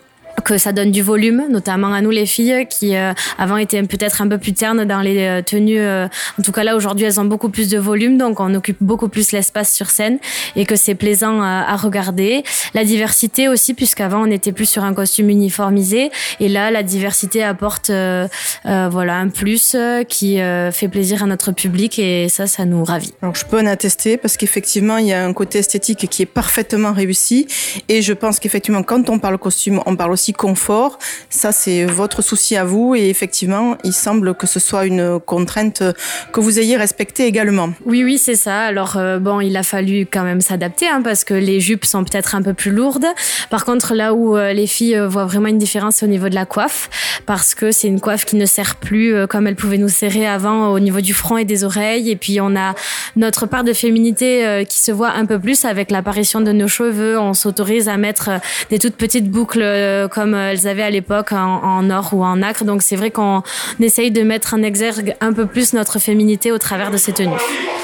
que 0.43 0.58
ça 0.58 0.71
donne 0.71 0.91
du 0.91 1.01
volume, 1.01 1.45
notamment 1.49 1.93
à 1.93 2.01
nous 2.01 2.10
les 2.12 2.25
filles 2.25 2.67
qui 2.69 2.95
euh, 2.95 3.13
avant 3.38 3.58
étaient 3.58 3.82
peut-être 3.84 4.21
un 4.21 4.27
peu 4.27 4.38
plus 4.38 4.53
ternes 4.53 4.86
dans 4.86 5.01
les 5.01 5.19
euh, 5.19 5.41
tenues. 5.41 5.79
euh, 5.79 6.08
en 6.39 6.43
tout 6.43 6.51
cas 6.51 6.63
là 6.63 6.75
aujourd'hui 6.75 7.06
elles 7.06 7.19
ont 7.19 7.25
beaucoup 7.25 7.49
plus 7.49 7.69
de 7.69 7.77
volume, 7.77 8.17
donc 8.17 8.39
on 8.39 8.53
occupe 8.53 8.77
beaucoup 8.82 9.10
plus 9.10 9.32
l'espace 9.32 9.73
sur 9.73 9.89
scène 9.89 10.19
et 10.56 10.65
que 10.65 10.75
c'est 10.75 10.95
plaisant 10.95 11.41
à, 11.41 11.65
à 11.67 11.75
regarder. 11.75 12.43
La 12.73 12.84
diversité 12.84 13.47
aussi, 13.47 13.73
puisqu'avant 13.73 14.21
on 14.23 14.32
était 14.32 14.51
plus 14.51 14.65
sur 14.69 14.84
un 14.84 14.93
costume 14.93 15.29
uniformisé 15.29 16.12
et 16.39 16.49
là 16.49 16.71
la 16.71 16.84
diversité 16.84 17.43
apporte 17.43 17.89
euh, 17.89 18.27
euh, 18.65 18.89
voilà 18.91 19.17
un 19.17 19.29
plus 19.29 19.75
euh, 19.75 20.03
qui 20.03 20.41
euh, 20.41 20.71
fait 20.71 20.88
plaisir 20.88 21.23
à 21.23 21.27
notre 21.27 21.51
public 21.51 21.99
et 21.99 22.27
ça 22.29 22.47
ça 22.47 22.65
nous 22.65 22.84
ravit. 22.84 23.13
Alors 23.21 23.36
je 23.36 23.45
peux 23.45 23.60
en 23.60 23.65
attester 23.65 24.17
parce 24.17 24.38
qu'effectivement 24.38 24.97
il 24.97 25.08
y 25.08 25.13
a 25.13 25.23
un 25.25 25.34
côté 25.34 25.60
esthétique 25.60 26.10
qui 26.10 26.21
est 26.23 26.25
parfaitement 26.27 26.91
réussi 26.93 27.47
et 27.89 28.01
je 28.01 28.13
pense 28.13 28.39
qu'effectivement 28.39 28.84
quand 28.84 29.10
on 29.10 29.19
parle 29.19 29.38
costume 29.38 29.79
on 29.86 29.95
parle 29.95 30.12
aussi 30.12 30.33
confort. 30.34 31.00
Ça 31.30 31.52
c'est 31.52 31.86
votre 31.86 32.22
souci 32.22 32.56
à 32.56 32.63
vous 32.63 32.96
et 32.96 33.10
effectivement 33.10 33.78
il 33.84 33.93
semble 33.93 34.36
que 34.36 34.48
ce 34.48 34.60
soit 34.60 34.86
une 34.86 35.19
contrainte 35.19 35.84
que 36.32 36.39
vous 36.39 36.60
ayez 36.60 36.78
respectée 36.78 37.26
également. 37.26 37.74
Oui, 37.86 38.04
oui, 38.04 38.17
c'est 38.17 38.36
ça. 38.36 38.62
Alors, 38.62 38.98
euh, 38.98 39.19
bon, 39.19 39.39
il 39.39 39.56
a 39.58 39.63
fallu 39.63 40.08
quand 40.10 40.24
même 40.24 40.41
s'adapter 40.41 40.88
hein, 40.88 41.02
parce 41.04 41.24
que 41.24 41.34
les 41.34 41.60
jupes 41.60 41.86
sont 41.86 42.04
peut-être 42.04 42.36
un 42.36 42.41
peu 42.41 42.54
plus 42.54 42.72
lourdes. 42.72 43.06
Par 43.50 43.65
contre, 43.65 43.93
là 43.93 44.13
où 44.13 44.38
euh, 44.38 44.54
les 44.54 44.67
filles 44.67 44.96
euh, 44.96 45.08
voient 45.08 45.26
vraiment 45.26 45.48
une 45.48 45.58
différence, 45.58 45.98
c'est 45.98 46.06
au 46.06 46.10
niveau 46.10 46.30
de 46.30 46.36
la 46.36 46.46
coiffe 46.46 46.89
parce 47.26 47.56
que 47.56 47.72
c'est 47.72 47.88
une 47.88 48.00
coiffe 48.00 48.26
qui 48.26 48.36
ne 48.36 48.46
serre 48.46 48.76
plus 48.76 49.15
comme 49.28 49.48
elle 49.48 49.56
pouvait 49.56 49.78
nous 49.78 49.89
serrer 49.89 50.28
avant 50.28 50.69
au 50.69 50.80
niveau 50.80 51.00
du 51.00 51.13
front 51.13 51.38
et 51.38 51.46
des 51.46 51.63
oreilles. 51.63 52.10
Et 52.10 52.15
puis, 52.15 52.41
on 52.41 52.56
a 52.56 52.74
notre 53.15 53.46
part 53.46 53.63
de 53.63 53.74
féminité 53.74 54.65
qui 54.67 54.80
se 54.80 54.91
voit 54.91 55.12
un 55.12 55.26
peu 55.26 55.39
plus 55.39 55.63
avec 55.65 55.91
l'apparition 55.91 56.41
de 56.41 56.52
nos 56.52 56.67
cheveux. 56.67 57.17
On 57.17 57.34
s'autorise 57.34 57.88
à 57.88 57.98
mettre 57.98 58.30
des 58.69 58.80
toutes 58.80 58.96
petites 58.96 59.30
boucles 59.30 59.62
euh, 59.62 60.08
comme 60.23 60.36
euh, 60.36 60.51
elles 60.51 60.67
avaient 60.67 60.83
à 60.83 60.89
l'époque 60.89 61.33
en, 61.33 61.62
en 61.63 61.89
or 61.89 62.13
ou 62.13 62.23
en 62.23 62.41
acre. 62.41 62.63
Donc, 62.63 62.81
c'est 62.81 62.95
vrai 62.95 63.12
qu'on 63.12 63.43
essaye 63.81 64.09
de 64.09 64.21
mettre 64.21 64.53
en 64.53 64.63
exergue 64.63 65.15
un 65.19 65.33
peu 65.33 65.45
plus 65.45 65.73
notre 65.73 65.99
féminité 65.99 66.51
au 66.53 66.57
travers 66.57 66.91
de 66.91 66.97
ces 66.97 67.12
tenues. 67.12 67.36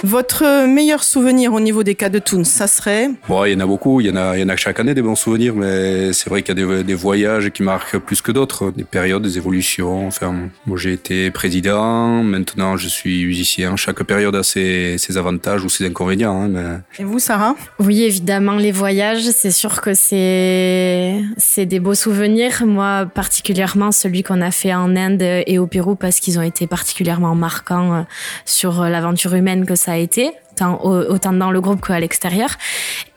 Votre 0.04 0.66
meilleur 0.66 1.04
souvenir 1.04 1.52
au 1.52 1.60
niveau 1.60 1.84
des 1.84 1.96
cas 1.96 2.08
de 2.08 2.20
Toons, 2.20 2.46
ça 2.46 2.68
serait 2.68 3.10
Bon, 3.28 3.44
il 3.44 3.52
y 3.52 3.56
en 3.56 3.60
a 3.60 3.66
beaucoup, 3.66 4.00
il 4.00 4.08
y 4.08 4.10
en 4.10 4.16
a, 4.16 4.38
il 4.38 4.42
y 4.42 4.44
en 4.44 4.48
a 4.48 4.56
chaque 4.56 4.80
année 4.80 4.94
des 4.94 5.02
bons 5.02 5.16
souvenirs, 5.16 5.54
mais 5.56 6.14
c'est 6.14 6.30
vrai 6.30 6.42
qu'il 6.42 6.58
y 6.58 6.64
a 6.64 6.66
des, 6.66 6.84
des, 6.86 6.94
voyages 6.94 7.50
qui 7.50 7.64
marquent 7.64 7.98
plus 7.98 8.22
que 8.22 8.32
d'autres, 8.32 8.72
des 8.72 8.86
périodes, 8.86 9.24
des 9.24 9.38
évolutions. 9.38 10.08
Enfin, 10.08 10.34
moi 10.66 10.78
j'ai 10.78 10.94
été 10.94 11.32
président, 11.32 12.24
maintenant 12.24 12.78
je 12.78 12.88
suis 12.88 13.26
musicien. 13.26 13.76
Chaque 13.76 14.02
période 14.04 14.36
a 14.38 14.44
ses, 14.44 14.98
ses 14.98 15.18
avantages 15.18 15.66
ou 15.66 15.70
ses 15.70 15.86
inconvénients. 15.86 16.44
Hein, 16.44 16.48
mais... 16.48 17.04
Et 17.04 17.04
vous, 17.04 17.20
Sarah? 17.20 17.56
Oui, 17.80 18.04
évidemment, 18.04 18.56
les 18.56 18.72
voyages, 18.72 19.30
c'est 19.32 19.52
sûr 19.52 19.82
que 19.82 19.94
c'est 19.94 21.66
des 21.66 21.80
beaux 21.82 21.96
souvenirs. 21.96 22.29
Moi, 22.66 23.06
particulièrement 23.14 23.92
celui 23.92 24.24
qu'on 24.24 24.42
a 24.42 24.52
fait 24.52 24.74
en 24.74 24.96
Inde 24.96 25.22
et 25.22 25.58
au 25.58 25.68
Pérou 25.68 25.96
parce 25.96 26.20
qu'ils 26.20 26.38
ont 26.40 26.44
été 26.44 26.68
particulièrement 26.68 27.36
marquants 27.36 27.94
euh, 27.94 28.02
sur 28.46 28.84
l'aventure 28.84 29.34
humaine 29.34 29.66
que 29.66 29.76
ça 29.76 29.94
a 29.94 29.98
été 29.98 30.32
autant 30.62 31.32
dans 31.32 31.52
le 31.52 31.62
groupe 31.62 31.86
qu'à 31.86 32.00
l'extérieur. 32.02 32.50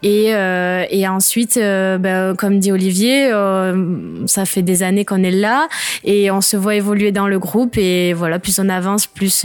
Et, 0.05 0.33
euh, 0.33 0.85
ensuite, 1.09 1.57
euh, 1.57 1.98
ben, 1.98 2.37
comme 2.37 2.61
dit 2.61 2.70
Olivier, 2.70 3.31
ça 4.27 4.44
fait 4.44 4.62
des 4.62 4.85
années 4.85 5.05
qu'on 5.05 5.25
est 5.25 5.33
là 5.33 5.66
et 6.05 6.31
on 6.31 6.40
se 6.40 6.57
voit 6.57 6.77
évoluer 6.77 7.11
dans 7.11 7.27
le 7.27 7.40
groupe. 7.40 7.77
Et 7.77 8.12
voilà, 8.12 8.38
plus 8.38 8.61
on 8.61 8.68
avance, 8.68 9.09
plus 9.09 9.44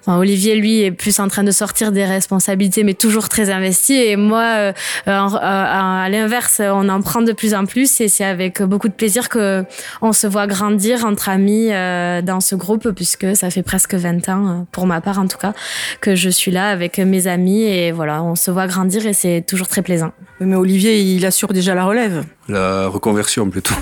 Enfin, 0.00 0.18
Olivier, 0.18 0.56
lui, 0.56 0.82
est 0.82 0.92
plus 0.92 1.20
en 1.20 1.28
train 1.28 1.42
de 1.42 1.50
sortir 1.50 1.92
des 1.92 2.04
responsabilités, 2.04 2.84
mais 2.84 2.94
toujours 2.94 3.28
très 3.28 3.50
investi. 3.50 3.94
Et 3.94 4.16
moi, 4.16 4.42
euh, 4.42 4.72
à 5.06 6.08
l'inverse, 6.10 6.62
on 6.64 6.88
en 6.88 7.02
prend 7.02 7.20
de 7.20 7.32
plus 7.32 7.54
en 7.54 7.66
plus. 7.66 8.00
Et 8.00 8.08
c'est 8.08 8.24
avec 8.24 8.62
beaucoup 8.62 8.88
de 8.88 8.94
plaisir 8.94 9.28
que 9.28 9.64
on 10.00 10.12
se 10.12 10.26
voit 10.26 10.46
grandir 10.46 11.04
entre 11.04 11.28
amis 11.28 11.68
euh, 11.70 12.22
dans 12.22 12.40
ce 12.40 12.54
groupe, 12.54 12.90
puisque 12.92 13.36
ça 13.36 13.50
fait 13.50 13.62
presque 13.62 13.94
20 13.94 14.28
ans, 14.28 14.48
euh, 14.48 14.62
pour 14.72 14.86
ma 14.86 15.00
part 15.00 15.18
en 15.18 15.26
tout 15.26 15.38
cas, 15.38 15.52
que 16.00 16.14
je 16.14 16.30
suis 16.30 16.50
là 16.50 16.70
avec 16.70 16.98
mes 16.98 17.26
amis. 17.26 17.62
Et 17.62 17.92
voilà, 17.92 18.22
on 18.22 18.36
se 18.36 18.50
voit 18.50 18.66
grandir 18.66 19.06
et 19.06 19.12
c'est 19.12 19.44
toujours 19.46 19.68
très 19.68 19.82
plaisant. 19.82 20.12
Mais 20.40 20.56
Olivier, 20.56 21.00
il 21.00 21.26
assure 21.26 21.52
déjà 21.52 21.74
la 21.74 21.84
relève. 21.84 22.24
La 22.50 22.88
reconversion 22.88 23.48
plutôt. 23.48 23.74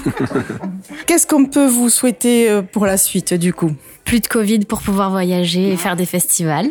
Qu'est-ce 1.07 1.27
qu'on 1.27 1.47
peut 1.47 1.67
vous 1.67 1.89
souhaiter 1.89 2.61
pour 2.73 2.87
la 2.87 2.97
suite 2.97 3.35
du 3.35 3.53
coup? 3.53 3.73
Plus 4.05 4.21
de 4.21 4.27
Covid 4.27 4.61
pour 4.61 4.81
pouvoir 4.81 5.11
voyager 5.11 5.71
et 5.71 5.77
faire 5.77 5.95
des 5.95 6.07
festivals. 6.07 6.71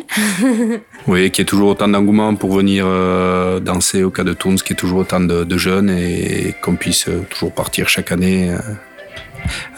oui, 1.06 1.30
qu'il 1.30 1.42
y 1.42 1.42
ait 1.42 1.46
toujours 1.46 1.68
autant 1.68 1.86
d'engouement 1.86 2.34
pour 2.34 2.52
venir 2.52 2.84
euh, 2.86 3.60
danser 3.60 4.02
au 4.02 4.10
cas 4.10 4.24
de 4.24 4.32
Toons, 4.32 4.56
qu'il 4.56 4.70
y 4.70 4.72
ait 4.72 4.76
toujours 4.76 4.98
autant 4.98 5.20
de, 5.20 5.44
de 5.44 5.56
jeunes 5.56 5.88
et 5.88 6.54
qu'on 6.62 6.74
puisse 6.74 7.06
euh, 7.08 7.24
toujours 7.30 7.52
partir 7.52 7.88
chaque 7.88 8.10
année. 8.10 8.50
Euh, 8.50 8.58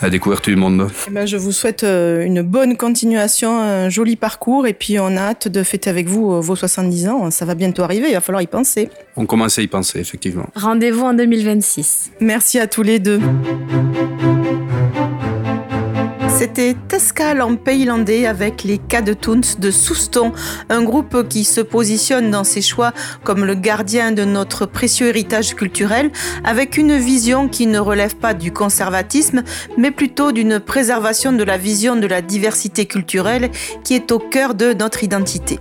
à 0.00 0.04
la 0.04 0.10
découverte 0.10 0.48
du 0.48 0.56
monde. 0.56 0.88
Eh 1.08 1.10
ben, 1.10 1.26
je 1.26 1.36
vous 1.36 1.52
souhaite 1.52 1.84
euh, 1.84 2.24
une 2.24 2.42
bonne 2.42 2.76
continuation, 2.76 3.60
un 3.60 3.88
joli 3.88 4.16
parcours 4.16 4.66
et 4.66 4.72
puis 4.72 4.98
on 4.98 5.16
a 5.16 5.20
hâte 5.20 5.48
de 5.48 5.62
fêter 5.62 5.90
avec 5.90 6.06
vous 6.06 6.32
euh, 6.32 6.40
vos 6.40 6.56
70 6.56 7.08
ans. 7.08 7.30
Ça 7.30 7.44
va 7.44 7.54
bientôt 7.54 7.82
arriver, 7.82 8.08
il 8.08 8.14
va 8.14 8.20
falloir 8.20 8.42
y 8.42 8.46
penser. 8.46 8.90
On 9.16 9.26
commence 9.26 9.58
à 9.58 9.62
y 9.62 9.66
penser, 9.66 10.00
effectivement. 10.00 10.46
Rendez-vous 10.54 11.04
en 11.04 11.14
2026. 11.14 12.12
Merci 12.20 12.58
à 12.58 12.66
tous 12.66 12.82
les 12.82 12.98
deux. 12.98 13.20
C'était 16.52 16.74
Tescal 16.88 17.42
en 17.42 17.54
paylandais 17.54 18.26
avec 18.26 18.64
les 18.64 18.78
cas 18.78 19.02
de 19.02 19.14
de 19.60 19.70
Souston, 19.70 20.32
un 20.68 20.82
groupe 20.82 21.28
qui 21.28 21.44
se 21.44 21.60
positionne 21.60 22.32
dans 22.32 22.42
ses 22.42 22.60
choix 22.60 22.92
comme 23.22 23.44
le 23.44 23.54
gardien 23.54 24.10
de 24.10 24.24
notre 24.24 24.66
précieux 24.66 25.06
héritage 25.06 25.54
culturel, 25.54 26.10
avec 26.42 26.76
une 26.76 26.96
vision 26.96 27.46
qui 27.46 27.68
ne 27.68 27.78
relève 27.78 28.16
pas 28.16 28.34
du 28.34 28.52
conservatisme, 28.52 29.44
mais 29.78 29.92
plutôt 29.92 30.32
d'une 30.32 30.58
préservation 30.58 31.32
de 31.32 31.44
la 31.44 31.56
vision 31.56 31.94
de 31.94 32.08
la 32.08 32.20
diversité 32.20 32.84
culturelle 32.84 33.50
qui 33.84 33.94
est 33.94 34.10
au 34.10 34.18
cœur 34.18 34.54
de 34.54 34.72
notre 34.72 35.04
identité. 35.04 35.60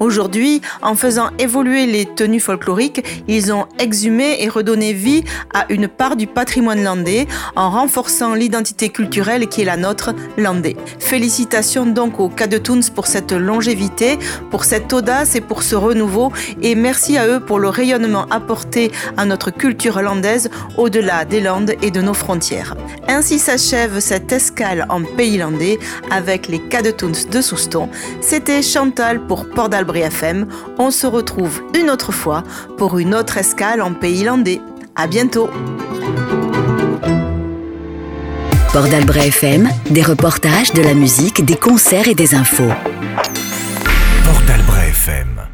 Aujourd'hui, 0.00 0.60
en 0.82 0.94
faisant 0.94 1.30
évoluer 1.38 1.86
les 1.86 2.06
tenues 2.06 2.40
folkloriques, 2.40 3.04
ils 3.28 3.52
ont 3.52 3.66
exhumé 3.78 4.36
et 4.40 4.48
redonné 4.48 4.92
vie 4.92 5.24
à 5.52 5.66
une 5.68 5.88
part 5.88 6.16
du 6.16 6.26
patrimoine 6.26 6.82
landais 6.82 7.26
en 7.56 7.70
renforçant 7.70 8.34
l'identité 8.34 8.88
culturelle 8.88 9.48
qui 9.48 9.62
est 9.62 9.64
la 9.64 9.76
nôtre, 9.76 10.14
landais. 10.36 10.76
Félicitations 10.98 11.86
donc 11.86 12.20
aux 12.20 12.28
Cadetoons 12.28 12.80
pour 12.94 13.06
cette 13.06 13.32
longévité, 13.32 14.18
pour 14.50 14.64
cette 14.64 14.92
audace 14.92 15.34
et 15.34 15.40
pour 15.40 15.62
ce 15.62 15.74
renouveau 15.74 16.32
et 16.62 16.74
merci 16.74 17.16
à 17.16 17.26
eux 17.26 17.40
pour 17.40 17.58
le 17.58 17.68
rayonnement 17.68 18.26
apporté 18.30 18.90
à 19.16 19.24
notre 19.24 19.50
culture 19.50 20.00
landaise 20.02 20.50
au-delà 20.76 21.24
des 21.24 21.40
Landes 21.40 21.74
et 21.82 21.90
de 21.90 22.00
nos 22.00 22.14
frontières. 22.14 22.76
Ainsi 23.08 23.38
s'achève 23.38 24.00
cette 24.00 24.32
escale 24.32 24.86
en 24.88 25.02
pays 25.02 25.38
landais 25.38 25.78
avec 26.10 26.48
les 26.48 26.58
Cadetoons 26.58 27.12
de 27.30 27.40
Souston. 27.40 27.88
C'était 28.20 28.62
Chantal 28.62 29.26
pour 29.26 29.48
Port 29.48 29.63
territoire 29.68 29.96
FM. 29.96 30.46
On 30.78 30.90
se 30.90 31.06
retrouve 31.06 31.62
une 31.78 31.90
autre 31.90 32.12
fois 32.12 32.42
pour 32.76 32.98
une 32.98 33.14
autre 33.14 33.38
escale 33.38 33.80
en 33.82 33.92
pays 33.94 34.24
landais. 34.24 34.60
À 34.96 35.06
bientôt. 35.06 35.48
Port 38.72 38.86
FM, 38.86 39.68
des 39.90 40.02
reportages, 40.02 40.72
de 40.72 40.82
la 40.82 40.94
musique, 40.94 41.44
des 41.44 41.56
concerts 41.56 42.08
et 42.08 42.14
des 42.14 42.34
infos. 42.34 42.72
Port 44.24 44.78
FM. 44.88 45.53